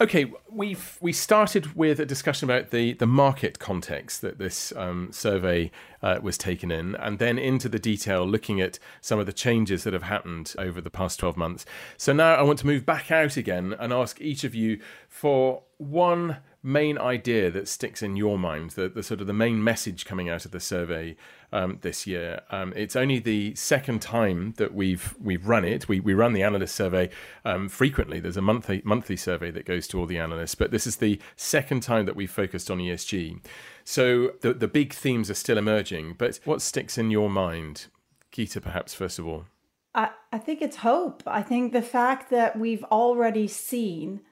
Okay, 0.00 0.32
we've 0.50 0.98
we 1.02 1.12
started 1.12 1.76
with 1.76 2.00
a 2.00 2.06
discussion 2.06 2.48
about 2.48 2.70
the 2.70 2.94
the 2.94 3.06
market 3.06 3.58
context 3.58 4.22
that 4.22 4.38
this 4.38 4.72
um, 4.74 5.12
survey 5.12 5.70
uh, 6.02 6.18
was 6.22 6.38
taken 6.38 6.70
in, 6.70 6.94
and 6.96 7.18
then 7.18 7.38
into 7.38 7.68
the 7.68 7.78
detail, 7.78 8.26
looking 8.26 8.60
at 8.60 8.78
some 9.02 9.18
of 9.18 9.26
the 9.26 9.32
changes 9.34 9.84
that 9.84 9.92
have 9.92 10.04
happened 10.04 10.54
over 10.58 10.80
the 10.80 10.90
past 10.90 11.20
twelve 11.20 11.36
months. 11.36 11.66
So 11.98 12.12
now 12.12 12.34
I 12.34 12.42
want 12.42 12.58
to 12.60 12.66
move 12.66 12.86
back 12.86 13.10
out 13.10 13.36
again 13.36 13.74
and 13.78 13.92
ask 13.92 14.20
each 14.20 14.44
of 14.44 14.54
you 14.54 14.80
for 15.08 15.62
one 15.76 16.38
main 16.62 16.96
idea 16.96 17.50
that 17.50 17.66
sticks 17.66 18.02
in 18.02 18.14
your 18.14 18.38
mind, 18.38 18.70
the, 18.70 18.88
the 18.88 19.02
sort 19.02 19.20
of 19.20 19.26
the 19.26 19.32
main 19.32 19.62
message 19.62 20.04
coming 20.04 20.28
out 20.28 20.44
of 20.44 20.52
the 20.52 20.60
survey 20.60 21.16
um, 21.52 21.78
this 21.82 22.06
year. 22.06 22.40
Um, 22.50 22.72
it's 22.76 22.94
only 22.94 23.18
the 23.18 23.54
second 23.56 24.00
time 24.00 24.54
that 24.58 24.72
we've 24.72 25.14
we've 25.20 25.46
run 25.46 25.64
it. 25.64 25.88
We 25.88 26.00
we 26.00 26.14
run 26.14 26.32
the 26.32 26.42
analyst 26.42 26.74
survey 26.74 27.10
um, 27.44 27.68
frequently. 27.68 28.20
There's 28.20 28.36
a 28.36 28.42
monthly 28.42 28.80
monthly 28.84 29.16
survey 29.16 29.50
that 29.50 29.66
goes 29.66 29.88
to 29.88 29.98
all 29.98 30.06
the 30.06 30.18
analysts, 30.18 30.54
but 30.54 30.70
this 30.70 30.86
is 30.86 30.96
the 30.96 31.20
second 31.36 31.82
time 31.82 32.06
that 32.06 32.16
we've 32.16 32.30
focused 32.30 32.70
on 32.70 32.78
ESG. 32.78 33.44
So 33.84 34.32
the 34.40 34.54
the 34.54 34.68
big 34.68 34.92
themes 34.92 35.30
are 35.30 35.34
still 35.34 35.58
emerging. 35.58 36.14
But 36.16 36.38
what 36.44 36.62
sticks 36.62 36.96
in 36.96 37.10
your 37.10 37.28
mind, 37.28 37.86
Geeta, 38.32 38.62
perhaps 38.62 38.94
first 38.94 39.18
of 39.18 39.26
all? 39.26 39.46
I, 39.94 40.10
I 40.32 40.38
think 40.38 40.62
it's 40.62 40.76
hope. 40.76 41.22
I 41.26 41.42
think 41.42 41.72
the 41.72 41.82
fact 41.82 42.30
that 42.30 42.58
we've 42.58 42.84
already 42.84 43.46
seen 43.46 44.22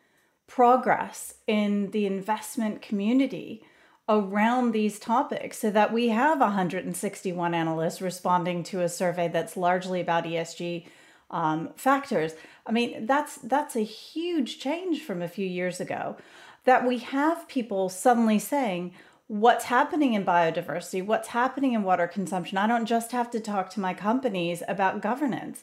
progress 0.50 1.34
in 1.46 1.92
the 1.92 2.06
investment 2.06 2.82
community 2.82 3.64
around 4.08 4.72
these 4.72 4.98
topics 4.98 5.58
so 5.58 5.70
that 5.70 5.92
we 5.92 6.08
have 6.08 6.40
161 6.40 7.54
analysts 7.54 8.02
responding 8.02 8.64
to 8.64 8.80
a 8.80 8.88
survey 8.88 9.28
that's 9.28 9.56
largely 9.56 10.00
about 10.00 10.24
ESG 10.24 10.86
um, 11.30 11.70
factors. 11.76 12.32
I 12.66 12.72
mean, 12.72 13.06
that's 13.06 13.36
that's 13.36 13.76
a 13.76 13.84
huge 13.84 14.58
change 14.58 15.02
from 15.02 15.22
a 15.22 15.28
few 15.28 15.46
years 15.46 15.80
ago. 15.80 16.16
That 16.64 16.84
we 16.84 16.98
have 16.98 17.46
people 17.46 17.88
suddenly 17.88 18.40
saying, 18.40 18.92
what's 19.28 19.66
happening 19.66 20.14
in 20.14 20.24
biodiversity, 20.24 21.06
what's 21.06 21.28
happening 21.28 21.74
in 21.74 21.84
water 21.84 22.08
consumption. 22.08 22.58
I 22.58 22.66
don't 22.66 22.86
just 22.86 23.12
have 23.12 23.30
to 23.30 23.38
talk 23.38 23.70
to 23.70 23.80
my 23.80 23.94
companies 23.94 24.64
about 24.66 25.00
governance. 25.00 25.62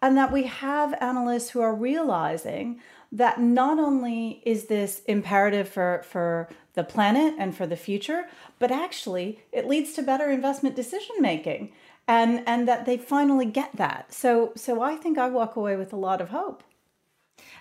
And 0.00 0.16
that 0.16 0.32
we 0.32 0.44
have 0.44 0.94
analysts 1.00 1.50
who 1.50 1.60
are 1.60 1.74
realizing 1.74 2.80
that 3.12 3.40
not 3.40 3.78
only 3.78 4.40
is 4.44 4.66
this 4.66 5.02
imperative 5.06 5.68
for, 5.68 6.02
for 6.08 6.48
the 6.74 6.84
planet 6.84 7.34
and 7.38 7.56
for 7.56 7.66
the 7.66 7.76
future, 7.76 8.26
but 8.58 8.70
actually 8.70 9.40
it 9.52 9.66
leads 9.66 9.92
to 9.94 10.02
better 10.02 10.30
investment 10.30 10.76
decision 10.76 11.16
making 11.18 11.72
and, 12.06 12.42
and 12.46 12.68
that 12.68 12.86
they 12.86 12.96
finally 12.96 13.46
get 13.46 13.74
that. 13.76 14.12
So, 14.12 14.52
so 14.54 14.80
I 14.80 14.96
think 14.96 15.18
I 15.18 15.28
walk 15.28 15.56
away 15.56 15.76
with 15.76 15.92
a 15.92 15.96
lot 15.96 16.20
of 16.20 16.28
hope. 16.28 16.62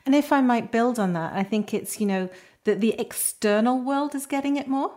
And 0.05 0.13
if 0.13 0.31
I 0.31 0.41
might 0.41 0.71
build 0.71 0.99
on 0.99 1.13
that, 1.13 1.33
I 1.33 1.43
think 1.43 1.73
it's, 1.73 1.99
you 1.99 2.05
know, 2.05 2.29
that 2.65 2.81
the 2.81 2.99
external 2.99 3.79
world 3.79 4.13
is 4.13 4.25
getting 4.25 4.57
it 4.57 4.67
more. 4.67 4.91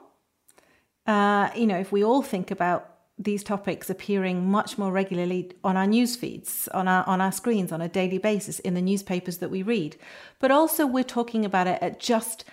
Uh, 1.07 1.51
you 1.57 1.67
know, 1.67 1.79
if 1.79 1.91
we 1.91 2.05
all 2.05 2.23
think 2.23 2.51
about 2.51 2.92
these 3.23 3.43
topics 3.45 3.91
appearing 3.91 4.51
much 4.51 4.79
more 4.79 4.93
regularly 4.93 5.53
on 5.63 5.77
our 5.77 5.87
news 5.87 6.17
feeds, 6.17 6.69
on 6.69 6.89
our 6.89 7.07
on 7.07 7.21
our 7.21 7.33
screens 7.33 7.73
on 7.73 7.81
a 7.81 7.89
daily 7.89 8.19
basis 8.19 8.59
in 8.61 8.75
the 8.75 8.83
newspapers 8.83 9.39
that 9.39 9.51
we 9.51 9.63
read. 9.63 9.97
But 10.39 10.51
also 10.51 10.87
we're 10.87 11.05
talking 11.05 11.45
about 11.45 11.67
it 11.67 11.83
at 11.83 12.01
just 12.01 12.45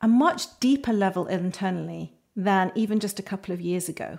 a 0.00 0.08
much 0.08 0.58
deeper 0.60 0.92
level 0.92 1.26
internally 1.26 2.12
than 2.34 2.72
even 2.74 3.00
just 3.00 3.18
a 3.18 3.22
couple 3.22 3.52
of 3.52 3.60
years 3.60 3.88
ago. 3.88 4.18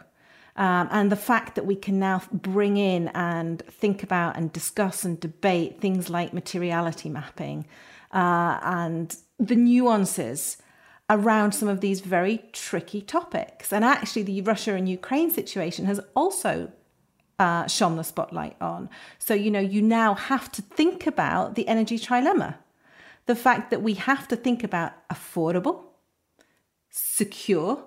Um, 0.56 0.90
and 0.92 1.12
the 1.12 1.16
fact 1.16 1.56
that 1.56 1.66
we 1.66 1.76
can 1.76 1.98
now 1.98 2.22
bring 2.32 2.76
in 2.78 3.08
and 3.10 3.62
think 3.62 4.04
about 4.04 4.36
and 4.36 4.52
discuss 4.52 5.06
and 5.06 5.20
debate 5.20 5.80
things 5.80 6.10
like 6.10 6.34
materiality 6.34 7.10
mapping 7.10 7.66
uh, 8.12 8.60
and 8.62 9.16
the 9.40 9.56
nuances 9.56 10.58
around 11.12 11.52
some 11.52 11.70
of 11.70 11.82
these 11.82 12.00
very 12.00 12.42
tricky 12.54 13.02
topics. 13.02 13.72
And 13.72 13.86
actually, 13.86 14.24
the 14.24 14.42
Russia 14.42 14.74
and 14.74 14.90
Ukraine 14.90 15.30
situation 15.30 15.86
has 15.86 16.00
also 16.16 16.72
uh, 17.38 17.68
shone 17.68 17.98
the 17.98 18.04
spotlight 18.04 18.56
on. 18.60 18.90
So, 19.20 19.36
you 19.36 19.52
know, 19.52 19.60
you 19.60 19.82
now 19.82 20.16
have 20.16 20.52
to 20.54 20.62
think 20.64 21.06
about 21.06 21.56
the 21.56 21.68
energy 21.68 22.00
trilemma 22.00 22.56
the 23.28 23.36
fact 23.36 23.70
that 23.72 23.82
we 23.82 23.94
have 23.94 24.28
to 24.28 24.36
think 24.36 24.64
about 24.64 24.94
affordable, 25.10 25.84
secure, 26.90 27.84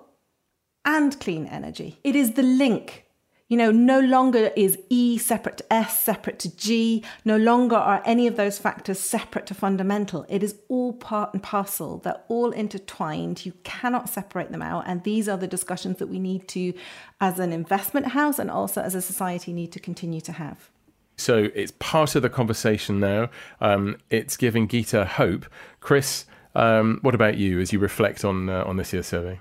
and 0.85 1.19
clean 1.19 1.45
energy. 1.45 1.99
It 2.03 2.15
is 2.15 2.33
the 2.33 2.43
link 2.43 3.04
you 3.47 3.57
know, 3.57 3.69
no 3.69 3.99
longer 3.99 4.51
is 4.55 4.77
E 4.89 5.19
separate 5.19 5.57
to 5.57 5.73
S, 5.73 5.99
separate 5.99 6.39
to 6.39 6.55
G. 6.55 7.03
No 7.23 7.37
longer 7.37 7.75
are 7.75 8.01
any 8.03 8.25
of 8.25 8.37
those 8.37 8.57
factors 8.57 8.99
separate 8.99 9.45
to 9.47 9.53
fundamental. 9.53 10.25
It 10.27 10.41
is 10.41 10.57
all 10.67 10.93
part 10.93 11.33
and 11.33 11.43
parcel. 11.43 11.99
They're 11.99 12.21
all 12.27 12.51
intertwined. 12.51 13.45
You 13.45 13.53
cannot 13.63 14.09
separate 14.09 14.51
them 14.51 14.63
out. 14.63 14.85
And 14.87 15.03
these 15.03 15.29
are 15.29 15.37
the 15.37 15.47
discussions 15.47 15.99
that 15.99 16.07
we 16.07 16.17
need 16.17 16.47
to, 16.49 16.73
as 17.21 17.37
an 17.37 17.53
investment 17.53 18.07
house 18.07 18.39
and 18.39 18.49
also 18.49 18.81
as 18.81 18.95
a 18.95 19.01
society, 19.01 19.53
need 19.53 19.71
to 19.73 19.79
continue 19.79 20.21
to 20.21 20.31
have. 20.31 20.71
So 21.17 21.49
it's 21.53 21.73
part 21.77 22.15
of 22.15 22.23
the 22.23 22.29
conversation 22.29 22.99
now. 22.99 23.29
Um, 23.61 23.97
it's 24.09 24.37
giving 24.37 24.67
Geeta 24.67 25.05
hope. 25.05 25.45
Chris, 25.81 26.25
um, 26.55 26.97
what 27.03 27.13
about 27.13 27.37
you 27.37 27.59
as 27.59 27.71
you 27.71 27.77
reflect 27.79 28.25
on 28.25 28.49
uh, 28.49 28.63
on 28.65 28.77
this 28.77 28.91
year's 28.91 29.07
survey? 29.07 29.39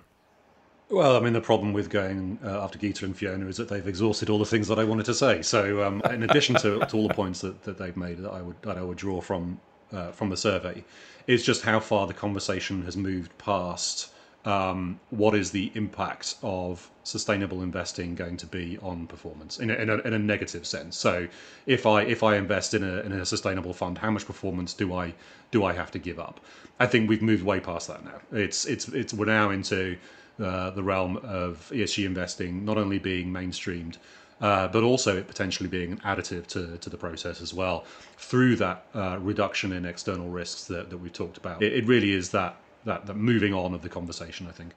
Well, 0.90 1.16
I 1.16 1.20
mean, 1.20 1.32
the 1.32 1.40
problem 1.40 1.72
with 1.72 1.88
going 1.88 2.38
uh, 2.44 2.62
after 2.62 2.78
Geeta 2.78 3.04
and 3.04 3.16
Fiona 3.16 3.46
is 3.46 3.56
that 3.56 3.68
they've 3.68 3.86
exhausted 3.86 4.28
all 4.28 4.38
the 4.38 4.44
things 4.44 4.68
that 4.68 4.78
I 4.78 4.84
wanted 4.84 5.06
to 5.06 5.14
say. 5.14 5.40
So, 5.40 5.82
um, 5.82 6.02
in 6.10 6.22
addition 6.24 6.56
to, 6.56 6.80
to, 6.80 6.96
all 6.96 7.08
the 7.08 7.14
points 7.14 7.40
that, 7.40 7.62
that 7.62 7.78
they've 7.78 7.96
made, 7.96 8.18
that 8.18 8.30
I 8.30 8.42
would 8.42 8.60
that 8.62 8.76
I 8.76 8.82
would 8.82 8.98
draw 8.98 9.20
from 9.20 9.60
uh, 9.92 10.12
from 10.12 10.28
the 10.28 10.36
survey, 10.36 10.84
is 11.26 11.42
just 11.42 11.62
how 11.62 11.80
far 11.80 12.06
the 12.06 12.14
conversation 12.14 12.82
has 12.82 12.96
moved 12.96 13.36
past 13.38 14.10
um, 14.44 15.00
what 15.08 15.34
is 15.34 15.50
the 15.50 15.72
impact 15.74 16.36
of 16.42 16.90
sustainable 17.02 17.62
investing 17.62 18.14
going 18.14 18.36
to 18.36 18.46
be 18.46 18.78
on 18.82 19.06
performance 19.06 19.58
in 19.58 19.70
a, 19.70 19.74
in 19.74 19.88
a, 19.88 19.96
in 19.98 20.12
a 20.12 20.18
negative 20.18 20.66
sense. 20.66 20.98
So, 20.98 21.26
if 21.66 21.86
I 21.86 22.02
if 22.02 22.22
I 22.22 22.36
invest 22.36 22.74
in 22.74 22.84
a 22.84 23.00
in 23.00 23.12
a 23.12 23.24
sustainable 23.24 23.72
fund, 23.72 23.96
how 23.96 24.10
much 24.10 24.26
performance 24.26 24.74
do 24.74 24.94
I 24.94 25.14
do 25.50 25.64
I 25.64 25.72
have 25.72 25.90
to 25.92 25.98
give 25.98 26.18
up? 26.18 26.40
I 26.78 26.86
think 26.86 27.08
we've 27.08 27.22
moved 27.22 27.42
way 27.42 27.58
past 27.58 27.88
that 27.88 28.04
now. 28.04 28.20
It's 28.32 28.66
it's 28.66 28.88
it's 28.88 29.14
we're 29.14 29.24
now 29.24 29.48
into 29.48 29.96
uh, 30.40 30.70
the 30.70 30.82
realm 30.82 31.16
of 31.18 31.70
ESG 31.72 32.04
investing 32.06 32.64
not 32.64 32.78
only 32.78 32.98
being 32.98 33.32
mainstreamed, 33.32 33.98
uh, 34.40 34.68
but 34.68 34.82
also 34.82 35.16
it 35.16 35.26
potentially 35.26 35.68
being 35.68 35.92
an 35.92 35.98
additive 35.98 36.46
to, 36.48 36.76
to 36.78 36.90
the 36.90 36.96
process 36.96 37.40
as 37.40 37.54
well 37.54 37.84
through 38.16 38.56
that 38.56 38.86
uh, 38.94 39.18
reduction 39.20 39.72
in 39.72 39.84
external 39.84 40.28
risks 40.28 40.64
that, 40.64 40.90
that 40.90 40.98
we've 40.98 41.12
talked 41.12 41.36
about. 41.36 41.62
It, 41.62 41.72
it 41.72 41.86
really 41.86 42.12
is 42.12 42.30
that, 42.30 42.56
that, 42.84 43.06
that 43.06 43.14
moving 43.14 43.54
on 43.54 43.74
of 43.74 43.82
the 43.82 43.88
conversation, 43.88 44.46
I 44.48 44.52
think. 44.52 44.72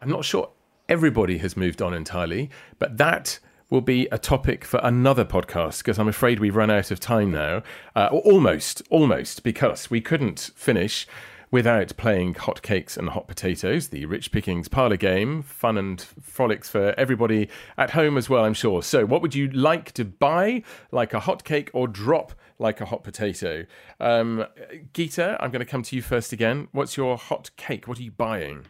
I'm 0.00 0.08
not 0.08 0.24
sure 0.24 0.50
everybody 0.88 1.38
has 1.38 1.56
moved 1.56 1.80
on 1.80 1.94
entirely, 1.94 2.50
but 2.78 2.98
that 2.98 3.38
will 3.70 3.80
be 3.80 4.06
a 4.12 4.18
topic 4.18 4.64
for 4.64 4.78
another 4.82 5.24
podcast 5.24 5.78
because 5.78 5.98
I'm 5.98 6.08
afraid 6.08 6.40
we've 6.40 6.54
run 6.54 6.70
out 6.70 6.90
of 6.90 7.00
time 7.00 7.30
now. 7.30 7.62
Uh, 7.96 8.08
almost, 8.12 8.82
almost, 8.90 9.42
because 9.42 9.90
we 9.90 10.02
couldn't 10.02 10.50
finish 10.54 11.06
without 11.52 11.94
playing 11.96 12.34
hot 12.34 12.62
cakes 12.62 12.96
and 12.96 13.10
hot 13.10 13.28
potatoes, 13.28 13.88
the 13.88 14.06
Rich 14.06 14.32
Pickings 14.32 14.66
parlour 14.66 14.96
game. 14.96 15.42
Fun 15.42 15.78
and 15.78 16.00
frolics 16.00 16.68
for 16.68 16.94
everybody 16.98 17.48
at 17.78 17.90
home 17.90 18.16
as 18.18 18.28
well, 18.28 18.44
I'm 18.44 18.54
sure. 18.54 18.82
So, 18.82 19.04
what 19.06 19.22
would 19.22 19.36
you 19.36 19.48
like 19.50 19.92
to 19.92 20.04
buy, 20.04 20.64
like 20.90 21.14
a 21.14 21.20
hot 21.20 21.44
cake, 21.44 21.70
or 21.72 21.86
drop 21.86 22.32
like 22.58 22.80
a 22.80 22.86
hot 22.86 23.04
potato? 23.04 23.66
Um, 24.00 24.46
Geeta, 24.94 25.36
I'm 25.38 25.52
going 25.52 25.64
to 25.64 25.70
come 25.70 25.84
to 25.84 25.94
you 25.94 26.02
first 26.02 26.32
again. 26.32 26.66
What's 26.72 26.96
your 26.96 27.16
hot 27.16 27.50
cake? 27.56 27.86
What 27.86 28.00
are 28.00 28.02
you 28.02 28.10
buying? 28.10 28.64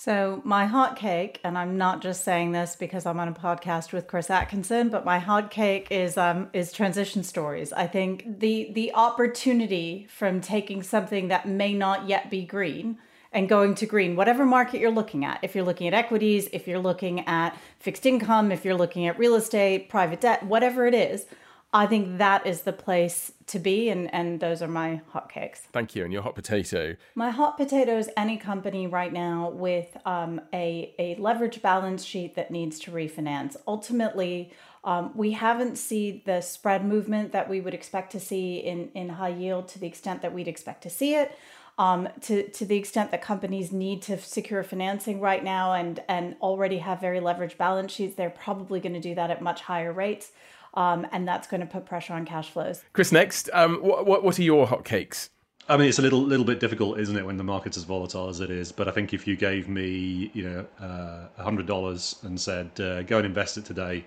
So 0.00 0.40
my 0.44 0.66
hot 0.66 0.94
cake, 0.94 1.40
and 1.42 1.58
I'm 1.58 1.76
not 1.76 2.00
just 2.02 2.22
saying 2.22 2.52
this 2.52 2.76
because 2.76 3.04
I'm 3.04 3.18
on 3.18 3.26
a 3.26 3.32
podcast 3.32 3.92
with 3.92 4.06
Chris 4.06 4.30
Atkinson, 4.30 4.90
but 4.90 5.04
my 5.04 5.18
hot 5.18 5.50
cake 5.50 5.88
is 5.90 6.16
um 6.16 6.50
is 6.52 6.70
transition 6.70 7.24
stories. 7.24 7.72
I 7.72 7.88
think 7.88 8.38
the 8.38 8.70
the 8.72 8.94
opportunity 8.94 10.06
from 10.08 10.40
taking 10.40 10.84
something 10.84 11.26
that 11.28 11.48
may 11.48 11.74
not 11.74 12.08
yet 12.08 12.30
be 12.30 12.44
green 12.44 12.98
and 13.32 13.48
going 13.48 13.74
to 13.74 13.86
green, 13.86 14.14
whatever 14.14 14.46
market 14.46 14.80
you're 14.80 14.92
looking 14.92 15.24
at. 15.24 15.40
If 15.42 15.56
you're 15.56 15.64
looking 15.64 15.88
at 15.88 15.94
equities, 15.94 16.48
if 16.52 16.68
you're 16.68 16.78
looking 16.78 17.26
at 17.26 17.58
fixed 17.80 18.06
income, 18.06 18.52
if 18.52 18.64
you're 18.64 18.76
looking 18.76 19.08
at 19.08 19.18
real 19.18 19.34
estate, 19.34 19.88
private 19.88 20.20
debt, 20.20 20.44
whatever 20.44 20.86
it 20.86 20.94
is, 20.94 21.26
I 21.72 21.86
think 21.86 22.16
that 22.16 22.46
is 22.46 22.62
the 22.62 22.72
place 22.72 23.32
to 23.48 23.58
be, 23.58 23.90
and, 23.90 24.12
and 24.14 24.40
those 24.40 24.62
are 24.62 24.68
my 24.68 25.02
hotcakes. 25.12 25.58
Thank 25.70 25.94
you. 25.94 26.02
And 26.04 26.12
your 26.12 26.22
hot 26.22 26.34
potato? 26.34 26.96
My 27.14 27.30
hot 27.30 27.58
potato 27.58 27.98
is 27.98 28.08
any 28.16 28.38
company 28.38 28.86
right 28.86 29.12
now 29.12 29.50
with 29.50 29.94
um, 30.06 30.40
a, 30.54 30.94
a 30.98 31.16
leverage 31.16 31.60
balance 31.60 32.04
sheet 32.04 32.36
that 32.36 32.50
needs 32.50 32.78
to 32.80 32.90
refinance. 32.90 33.54
Ultimately, 33.66 34.50
um, 34.82 35.12
we 35.14 35.32
haven't 35.32 35.76
seen 35.76 36.22
the 36.24 36.40
spread 36.40 36.86
movement 36.86 37.32
that 37.32 37.50
we 37.50 37.60
would 37.60 37.74
expect 37.74 38.12
to 38.12 38.20
see 38.20 38.56
in, 38.56 38.90
in 38.94 39.10
high 39.10 39.28
yield 39.28 39.68
to 39.68 39.78
the 39.78 39.86
extent 39.86 40.22
that 40.22 40.32
we'd 40.32 40.48
expect 40.48 40.82
to 40.84 40.90
see 40.90 41.14
it. 41.16 41.36
Um, 41.76 42.08
to, 42.22 42.48
to 42.48 42.64
the 42.64 42.76
extent 42.76 43.12
that 43.12 43.22
companies 43.22 43.70
need 43.70 44.02
to 44.02 44.18
secure 44.18 44.64
financing 44.64 45.20
right 45.20 45.44
now 45.44 45.74
and, 45.74 46.02
and 46.08 46.34
already 46.40 46.78
have 46.78 47.00
very 47.00 47.20
leveraged 47.20 47.56
balance 47.56 47.92
sheets, 47.92 48.16
they're 48.16 48.30
probably 48.30 48.80
going 48.80 48.94
to 48.94 49.00
do 49.00 49.14
that 49.14 49.30
at 49.30 49.42
much 49.42 49.60
higher 49.60 49.92
rates 49.92 50.32
um, 50.74 51.06
and 51.12 51.26
that's 51.26 51.46
going 51.46 51.60
to 51.60 51.66
put 51.66 51.86
pressure 51.86 52.14
on 52.14 52.24
cash 52.24 52.50
flows. 52.50 52.82
Chris, 52.92 53.12
next, 53.12 53.50
um, 53.52 53.76
what, 53.76 54.06
what, 54.06 54.24
what 54.24 54.38
are 54.38 54.42
your 54.42 54.66
hotcakes? 54.66 55.30
I 55.70 55.76
mean, 55.76 55.88
it's 55.88 55.98
a 55.98 56.02
little 56.02 56.22
little 56.22 56.46
bit 56.46 56.60
difficult, 56.60 56.98
isn't 56.98 57.16
it, 57.16 57.26
when 57.26 57.36
the 57.36 57.44
market's 57.44 57.76
as 57.76 57.84
volatile 57.84 58.28
as 58.28 58.40
it 58.40 58.50
is? 58.50 58.72
But 58.72 58.88
I 58.88 58.90
think 58.90 59.12
if 59.12 59.26
you 59.26 59.36
gave 59.36 59.68
me, 59.68 60.30
you 60.32 60.44
know, 60.44 60.66
uh, 60.80 61.26
a 61.36 61.42
hundred 61.42 61.66
dollars 61.66 62.16
and 62.22 62.40
said, 62.40 62.70
uh, 62.80 63.02
"Go 63.02 63.18
and 63.18 63.26
invest 63.26 63.58
it 63.58 63.66
today," 63.66 64.06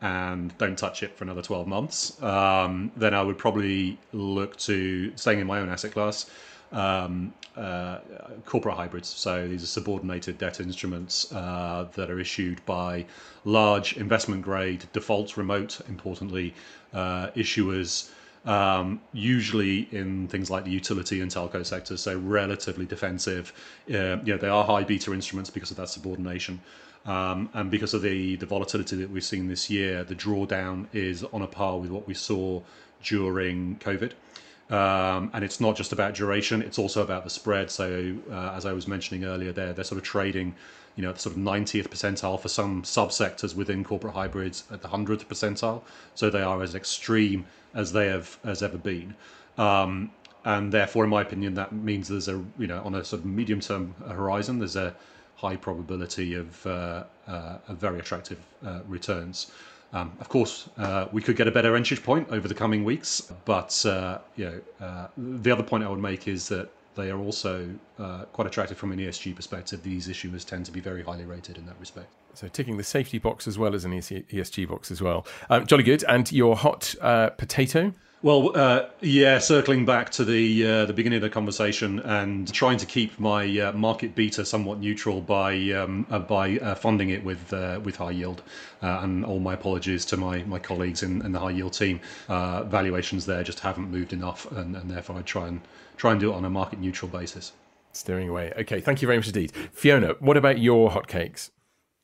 and 0.00 0.56
don't 0.58 0.76
touch 0.76 1.04
it 1.04 1.16
for 1.16 1.22
another 1.22 1.42
twelve 1.42 1.68
months, 1.68 2.20
um, 2.24 2.90
then 2.96 3.14
I 3.14 3.22
would 3.22 3.38
probably 3.38 4.00
look 4.12 4.56
to 4.56 5.16
staying 5.16 5.38
in 5.38 5.46
my 5.46 5.60
own 5.60 5.68
asset 5.68 5.92
class 5.92 6.28
um, 6.72 7.32
uh, 7.56 7.98
corporate 8.44 8.76
hybrids. 8.76 9.08
So 9.08 9.48
these 9.48 9.62
are 9.62 9.66
subordinated 9.66 10.38
debt 10.38 10.60
instruments 10.60 11.32
uh, 11.32 11.88
that 11.94 12.10
are 12.10 12.20
issued 12.20 12.64
by 12.66 13.06
large 13.44 13.96
investment 13.96 14.42
grade, 14.42 14.84
default 14.92 15.36
remote, 15.36 15.80
importantly, 15.88 16.54
uh, 16.92 17.28
issuers. 17.30 18.10
Um, 18.44 19.00
usually 19.12 19.88
in 19.90 20.28
things 20.28 20.50
like 20.50 20.64
the 20.64 20.70
utility 20.70 21.20
and 21.20 21.28
telco 21.28 21.66
sectors, 21.66 22.02
so 22.02 22.16
relatively 22.16 22.86
defensive. 22.86 23.52
Uh, 23.90 24.22
you 24.22 24.32
know, 24.32 24.36
they 24.36 24.46
are 24.48 24.64
high 24.64 24.84
beta 24.84 25.12
instruments 25.12 25.50
because 25.50 25.72
of 25.72 25.76
that 25.78 25.88
subordination. 25.88 26.60
Um, 27.06 27.48
and 27.54 27.70
because 27.72 27.94
of 27.94 28.02
the, 28.02 28.36
the 28.36 28.46
volatility 28.46 28.96
that 28.96 29.10
we've 29.10 29.24
seen 29.24 29.48
this 29.48 29.68
year, 29.68 30.04
the 30.04 30.14
drawdown 30.14 30.86
is 30.92 31.24
on 31.24 31.42
a 31.42 31.46
par 31.48 31.78
with 31.78 31.90
what 31.90 32.06
we 32.06 32.14
saw 32.14 32.62
during 33.02 33.76
COVID. 33.78 34.12
Um, 34.70 35.30
and 35.32 35.44
it's 35.44 35.60
not 35.60 35.76
just 35.76 35.92
about 35.92 36.14
duration; 36.14 36.60
it's 36.62 36.78
also 36.78 37.02
about 37.02 37.24
the 37.24 37.30
spread. 37.30 37.70
So, 37.70 38.16
uh, 38.30 38.52
as 38.56 38.66
I 38.66 38.72
was 38.72 38.88
mentioning 38.88 39.24
earlier, 39.24 39.52
there 39.52 39.72
they're 39.72 39.84
sort 39.84 39.98
of 39.98 40.04
trading, 40.04 40.54
you 40.96 41.02
know, 41.02 41.14
sort 41.14 41.36
of 41.36 41.42
90th 41.42 41.88
percentile 41.88 42.40
for 42.40 42.48
some 42.48 42.82
subsectors 42.82 43.54
within 43.54 43.84
corporate 43.84 44.14
hybrids 44.14 44.64
at 44.72 44.82
the 44.82 44.88
100th 44.88 45.26
percentile. 45.26 45.82
So 46.14 46.30
they 46.30 46.42
are 46.42 46.62
as 46.62 46.74
extreme 46.74 47.46
as 47.74 47.92
they 47.92 48.08
have 48.08 48.38
as 48.42 48.62
ever 48.62 48.78
been. 48.78 49.14
Um, 49.56 50.10
and 50.44 50.72
therefore, 50.72 51.04
in 51.04 51.10
my 51.10 51.22
opinion, 51.22 51.54
that 51.54 51.72
means 51.72 52.08
there's 52.08 52.28
a 52.28 52.42
you 52.58 52.66
know 52.66 52.82
on 52.82 52.94
a 52.96 53.04
sort 53.04 53.20
of 53.20 53.26
medium 53.26 53.60
term 53.60 53.94
horizon, 54.08 54.58
there's 54.58 54.76
a 54.76 54.94
high 55.36 55.56
probability 55.56 56.34
of, 56.34 56.66
uh, 56.66 57.04
uh, 57.28 57.58
of 57.68 57.76
very 57.76 57.98
attractive 57.98 58.38
uh, 58.64 58.80
returns. 58.88 59.50
Um, 59.92 60.12
of 60.20 60.28
course, 60.28 60.68
uh, 60.78 61.06
we 61.12 61.22
could 61.22 61.36
get 61.36 61.48
a 61.48 61.50
better 61.50 61.76
entry 61.76 61.96
point 61.96 62.28
over 62.30 62.48
the 62.48 62.54
coming 62.54 62.84
weeks, 62.84 63.32
but 63.44 63.84
uh, 63.86 64.18
you 64.36 64.44
know, 64.44 64.86
uh, 64.86 65.06
the 65.16 65.50
other 65.50 65.62
point 65.62 65.84
I 65.84 65.88
would 65.88 66.00
make 66.00 66.28
is 66.28 66.48
that 66.48 66.70
they 66.96 67.10
are 67.10 67.18
also 67.18 67.68
uh, 67.98 68.24
quite 68.32 68.46
attractive 68.46 68.76
from 68.76 68.90
an 68.92 68.98
ESG 68.98 69.36
perspective. 69.36 69.82
These 69.82 70.08
issuers 70.08 70.44
tend 70.44 70.66
to 70.66 70.72
be 70.72 70.80
very 70.80 71.02
highly 71.02 71.24
rated 71.24 71.58
in 71.58 71.66
that 71.66 71.78
respect. 71.78 72.08
So 72.34 72.48
ticking 72.48 72.76
the 72.76 72.84
safety 72.84 73.18
box 73.18 73.46
as 73.46 73.58
well 73.58 73.74
as 73.74 73.84
an 73.84 73.92
ESG 73.92 74.68
box 74.68 74.90
as 74.90 75.00
well. 75.00 75.26
Um, 75.48 75.66
jolly 75.66 75.84
good. 75.84 76.04
And 76.04 76.30
your 76.32 76.56
hot 76.56 76.94
uh, 77.00 77.30
potato? 77.30 77.92
Well, 78.22 78.56
uh, 78.56 78.86
yeah, 79.02 79.38
circling 79.38 79.84
back 79.84 80.08
to 80.10 80.24
the 80.24 80.66
uh, 80.66 80.86
the 80.86 80.94
beginning 80.94 81.18
of 81.18 81.22
the 81.22 81.28
conversation 81.28 82.00
and 82.00 82.52
trying 82.52 82.78
to 82.78 82.86
keep 82.86 83.20
my 83.20 83.46
uh, 83.60 83.72
market 83.72 84.14
beta 84.14 84.44
somewhat 84.46 84.80
neutral 84.80 85.20
by 85.20 85.54
um, 85.72 86.06
uh, 86.10 86.18
by 86.20 86.58
uh, 86.58 86.74
funding 86.74 87.10
it 87.10 87.22
with 87.22 87.52
uh, 87.52 87.78
with 87.84 87.96
high 87.96 88.12
yield, 88.12 88.42
and 88.80 89.24
all 89.24 89.38
my 89.38 89.52
apologies 89.52 90.06
to 90.06 90.16
my, 90.16 90.42
my 90.44 90.58
colleagues 90.58 91.02
in, 91.02 91.24
in 91.26 91.32
the 91.32 91.38
high 91.38 91.50
yield 91.50 91.74
team. 91.74 92.00
valuations 92.28 93.26
there 93.26 93.44
just 93.44 93.60
haven't 93.60 93.90
moved 93.90 94.14
enough, 94.14 94.50
and, 94.52 94.74
and 94.76 94.90
therefore 94.90 95.16
I 95.16 95.22
try 95.22 95.46
and 95.48 95.60
try 95.98 96.12
and 96.12 96.20
do 96.20 96.32
it 96.32 96.34
on 96.34 96.44
a 96.46 96.50
market 96.50 96.78
neutral 96.80 97.10
basis. 97.10 97.52
Steering 97.92 98.30
away. 98.30 98.52
Okay, 98.58 98.80
thank 98.80 99.02
you 99.02 99.06
very 99.06 99.18
much 99.18 99.26
indeed, 99.26 99.52
Fiona. 99.72 100.14
What 100.20 100.38
about 100.38 100.58
your 100.58 100.90
hotcakes? 100.90 101.50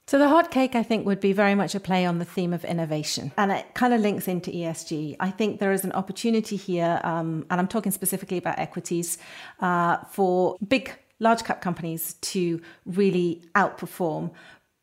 So 0.09 0.19
the 0.19 0.29
hot 0.29 0.51
cake, 0.51 0.75
I 0.75 0.83
think, 0.83 1.07
would 1.07 1.21
be 1.21 1.33
very 1.33 1.55
much 1.55 1.75
a 1.75 1.81
play 1.81 2.05
on 2.05 2.19
the 2.19 2.25
theme 2.25 2.53
of 2.53 2.65
innovation, 2.65 3.33
and 3.39 3.53
it 3.53 3.75
kind 3.75 3.95
of 3.95 4.01
links 4.01 4.27
into 4.29 4.51
ESG. 4.51 5.17
I 5.21 5.31
think 5.31 5.61
there 5.61 5.73
is 5.73 5.85
an 5.85 5.93
opportunity 5.93 6.57
here, 6.57 7.01
um, 7.05 7.47
and 7.51 7.61
I'm 7.61 7.69
talking 7.69 7.93
specifically 7.93 8.37
about 8.37 8.59
equities, 8.59 9.19
uh, 9.61 9.99
for 10.11 10.57
big, 10.67 10.93
large 11.21 11.45
cap 11.45 11.61
companies 11.61 12.15
to 12.15 12.61
really 12.85 13.43
outperform 13.55 14.33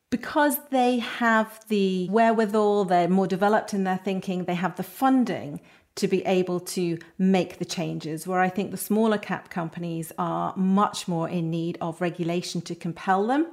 because 0.09 0.57
they 0.69 0.99
have 0.99 1.63
the 1.67 2.07
wherewithal, 2.09 2.85
they're 2.85 3.07
more 3.07 3.27
developed 3.27 3.73
in 3.73 3.83
their 3.83 3.97
thinking, 3.97 4.45
they 4.45 4.55
have 4.55 4.75
the 4.75 4.83
funding 4.83 5.59
to 5.95 6.07
be 6.07 6.25
able 6.25 6.59
to 6.59 6.97
make 7.17 7.59
the 7.59 7.65
changes. 7.65 8.25
Where 8.25 8.39
I 8.39 8.49
think 8.49 8.71
the 8.71 8.77
smaller 8.77 9.17
cap 9.17 9.49
companies 9.49 10.11
are 10.17 10.55
much 10.55 11.07
more 11.07 11.27
in 11.29 11.51
need 11.51 11.77
of 11.81 12.01
regulation 12.01 12.61
to 12.61 12.75
compel 12.75 13.27
them 13.27 13.47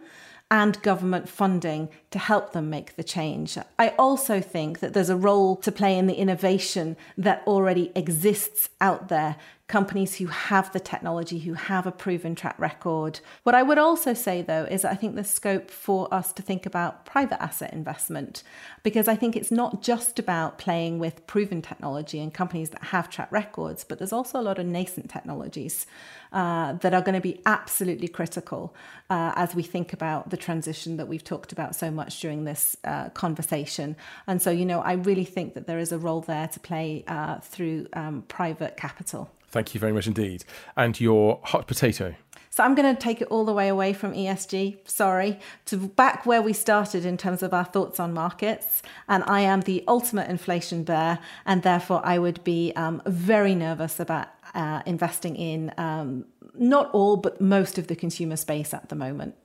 and 0.50 0.80
government 0.82 1.28
funding 1.28 1.88
to 2.10 2.18
help 2.18 2.52
them 2.52 2.70
make 2.70 2.94
the 2.96 3.02
change. 3.02 3.58
I 3.78 3.88
also 3.98 4.40
think 4.40 4.78
that 4.78 4.92
there's 4.92 5.10
a 5.10 5.16
role 5.16 5.56
to 5.56 5.72
play 5.72 5.98
in 5.98 6.06
the 6.06 6.14
innovation 6.14 6.96
that 7.18 7.42
already 7.46 7.90
exists 7.94 8.68
out 8.80 9.08
there 9.08 9.36
companies 9.68 10.16
who 10.16 10.26
have 10.26 10.72
the 10.72 10.78
technology, 10.78 11.40
who 11.40 11.54
have 11.54 11.86
a 11.86 11.92
proven 11.92 12.36
track 12.36 12.54
record. 12.56 13.18
What 13.42 13.56
I 13.56 13.64
would 13.64 13.78
also 13.78 14.14
say, 14.14 14.40
though, 14.40 14.64
is 14.64 14.84
I 14.84 14.94
think 14.94 15.14
there's 15.14 15.30
scope 15.30 15.70
for 15.72 16.12
us 16.14 16.32
to 16.34 16.42
think 16.42 16.66
about 16.66 17.04
private 17.04 17.42
asset 17.42 17.72
investment 17.72 18.44
because 18.84 19.08
I 19.08 19.16
think 19.16 19.34
it's 19.34 19.50
not 19.50 19.82
just 19.82 20.20
about 20.20 20.58
playing 20.58 21.00
with 21.00 21.26
proven 21.26 21.62
technology 21.62 22.20
and 22.20 22.32
companies 22.32 22.70
that 22.70 22.84
have 22.84 23.10
track 23.10 23.32
records, 23.32 23.82
but 23.82 23.98
there's 23.98 24.12
also 24.12 24.38
a 24.38 24.42
lot 24.42 24.60
of 24.60 24.66
nascent 24.66 25.10
technologies 25.10 25.86
uh, 26.32 26.74
that 26.74 26.94
are 26.94 27.02
going 27.02 27.14
to 27.14 27.20
be 27.20 27.40
absolutely 27.44 28.08
critical 28.08 28.72
uh, 29.10 29.32
as 29.34 29.54
we 29.56 29.64
think 29.64 29.92
about 29.92 30.30
the 30.30 30.36
transition 30.36 30.96
that 30.96 31.08
we've 31.08 31.24
talked 31.24 31.50
about 31.50 31.74
so 31.74 31.90
much 31.90 32.20
during 32.20 32.44
this 32.44 32.76
uh, 32.84 33.08
conversation. 33.10 33.96
And 34.28 34.40
so, 34.40 34.50
you 34.50 34.64
know, 34.64 34.80
I 34.80 34.92
really 34.92 35.24
think 35.24 35.54
that 35.54 35.66
there 35.66 35.80
is 35.80 35.90
a 35.90 35.98
role 35.98 36.20
there 36.20 36.46
to 36.46 36.60
play 36.60 37.04
uh, 37.08 37.40
through 37.40 37.88
um, 37.94 38.22
private 38.28 38.76
capital. 38.76 39.30
Thank 39.56 39.72
you 39.72 39.80
very 39.80 39.94
much 39.94 40.06
indeed. 40.06 40.44
And 40.76 41.00
your 41.00 41.40
hot 41.42 41.66
potato? 41.66 42.14
So 42.50 42.62
I'm 42.62 42.74
going 42.74 42.94
to 42.94 43.00
take 43.00 43.22
it 43.22 43.28
all 43.28 43.46
the 43.46 43.54
way 43.54 43.68
away 43.68 43.94
from 43.94 44.12
ESG, 44.12 44.86
sorry, 44.86 45.40
to 45.64 45.78
back 45.78 46.26
where 46.26 46.42
we 46.42 46.52
started 46.52 47.06
in 47.06 47.16
terms 47.16 47.42
of 47.42 47.54
our 47.54 47.64
thoughts 47.64 47.98
on 47.98 48.12
markets. 48.12 48.82
And 49.08 49.24
I 49.26 49.40
am 49.40 49.62
the 49.62 49.82
ultimate 49.88 50.28
inflation 50.28 50.84
bear, 50.84 51.20
and 51.46 51.62
therefore 51.62 52.02
I 52.04 52.18
would 52.18 52.44
be 52.44 52.74
um, 52.76 53.00
very 53.06 53.54
nervous 53.54 53.98
about 53.98 54.28
uh, 54.54 54.82
investing 54.84 55.36
in 55.36 55.72
um, 55.78 56.26
not 56.54 56.90
all, 56.90 57.16
but 57.16 57.40
most 57.40 57.78
of 57.78 57.86
the 57.86 57.96
consumer 57.96 58.36
space 58.36 58.74
at 58.74 58.90
the 58.90 58.94
moment. 58.94 59.36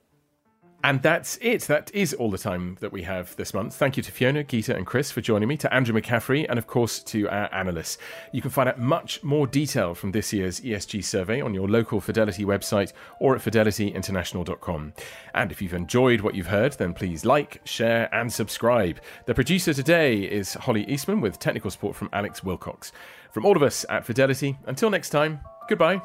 And 0.83 1.01
that's 1.01 1.37
it. 1.41 1.61
That 1.63 1.93
is 1.93 2.13
all 2.13 2.31
the 2.31 2.37
time 2.39 2.77
that 2.79 2.91
we 2.91 3.03
have 3.03 3.35
this 3.35 3.53
month. 3.53 3.75
Thank 3.75 3.97
you 3.97 4.03
to 4.03 4.11
Fiona, 4.11 4.43
Geeta, 4.43 4.75
and 4.75 4.85
Chris 4.85 5.11
for 5.11 5.21
joining 5.21 5.47
me, 5.47 5.57
to 5.57 5.71
Andrew 5.71 5.99
McCaffery, 5.99 6.47
and 6.49 6.57
of 6.57 6.65
course 6.65 6.99
to 7.03 7.29
our 7.29 7.53
analysts. 7.53 7.99
You 8.31 8.41
can 8.41 8.49
find 8.49 8.67
out 8.67 8.79
much 8.79 9.23
more 9.23 9.45
detail 9.45 9.93
from 9.93 10.11
this 10.11 10.33
year's 10.33 10.59
ESG 10.61 11.03
survey 11.03 11.39
on 11.39 11.53
your 11.53 11.69
local 11.69 12.01
Fidelity 12.01 12.45
website 12.45 12.93
or 13.19 13.35
at 13.35 13.41
fidelityinternational.com. 13.41 14.93
And 15.35 15.51
if 15.51 15.61
you've 15.61 15.73
enjoyed 15.73 16.21
what 16.21 16.33
you've 16.33 16.47
heard, 16.47 16.73
then 16.73 16.93
please 16.93 17.25
like, 17.25 17.61
share, 17.63 18.13
and 18.13 18.33
subscribe. 18.33 18.99
The 19.25 19.35
producer 19.35 19.73
today 19.73 20.23
is 20.23 20.55
Holly 20.55 20.83
Eastman 20.85 21.21
with 21.21 21.37
technical 21.37 21.69
support 21.69 21.95
from 21.95 22.09
Alex 22.11 22.43
Wilcox. 22.43 22.91
From 23.31 23.45
all 23.45 23.55
of 23.55 23.63
us 23.63 23.85
at 23.87 24.05
Fidelity, 24.05 24.57
until 24.65 24.89
next 24.89 25.09
time, 25.09 25.41
goodbye. 25.69 26.01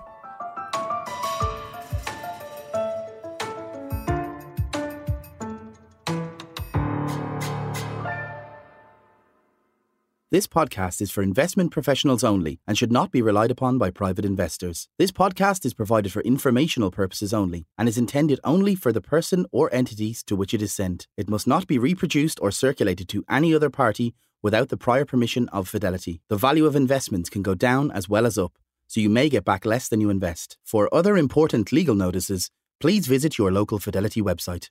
This 10.32 10.48
podcast 10.48 11.00
is 11.00 11.12
for 11.12 11.22
investment 11.22 11.70
professionals 11.70 12.24
only 12.24 12.58
and 12.66 12.76
should 12.76 12.90
not 12.90 13.12
be 13.12 13.22
relied 13.22 13.52
upon 13.52 13.78
by 13.78 13.90
private 13.90 14.24
investors. 14.24 14.88
This 14.98 15.12
podcast 15.12 15.64
is 15.64 15.72
provided 15.72 16.10
for 16.10 16.20
informational 16.22 16.90
purposes 16.90 17.32
only 17.32 17.68
and 17.78 17.88
is 17.88 17.96
intended 17.96 18.40
only 18.42 18.74
for 18.74 18.90
the 18.90 19.00
person 19.00 19.46
or 19.52 19.72
entities 19.72 20.24
to 20.24 20.34
which 20.34 20.52
it 20.52 20.60
is 20.60 20.72
sent. 20.72 21.06
It 21.16 21.30
must 21.30 21.46
not 21.46 21.68
be 21.68 21.78
reproduced 21.78 22.40
or 22.42 22.50
circulated 22.50 23.08
to 23.10 23.24
any 23.30 23.54
other 23.54 23.70
party 23.70 24.16
without 24.42 24.68
the 24.68 24.76
prior 24.76 25.04
permission 25.04 25.48
of 25.50 25.68
Fidelity. 25.68 26.20
The 26.28 26.36
value 26.36 26.66
of 26.66 26.74
investments 26.74 27.30
can 27.30 27.42
go 27.42 27.54
down 27.54 27.92
as 27.92 28.08
well 28.08 28.26
as 28.26 28.36
up, 28.36 28.58
so 28.88 29.00
you 29.00 29.08
may 29.08 29.28
get 29.28 29.44
back 29.44 29.64
less 29.64 29.88
than 29.88 30.00
you 30.00 30.10
invest. 30.10 30.58
For 30.64 30.92
other 30.92 31.16
important 31.16 31.70
legal 31.70 31.94
notices, 31.94 32.50
please 32.80 33.06
visit 33.06 33.38
your 33.38 33.52
local 33.52 33.78
Fidelity 33.78 34.22
website. 34.22 34.70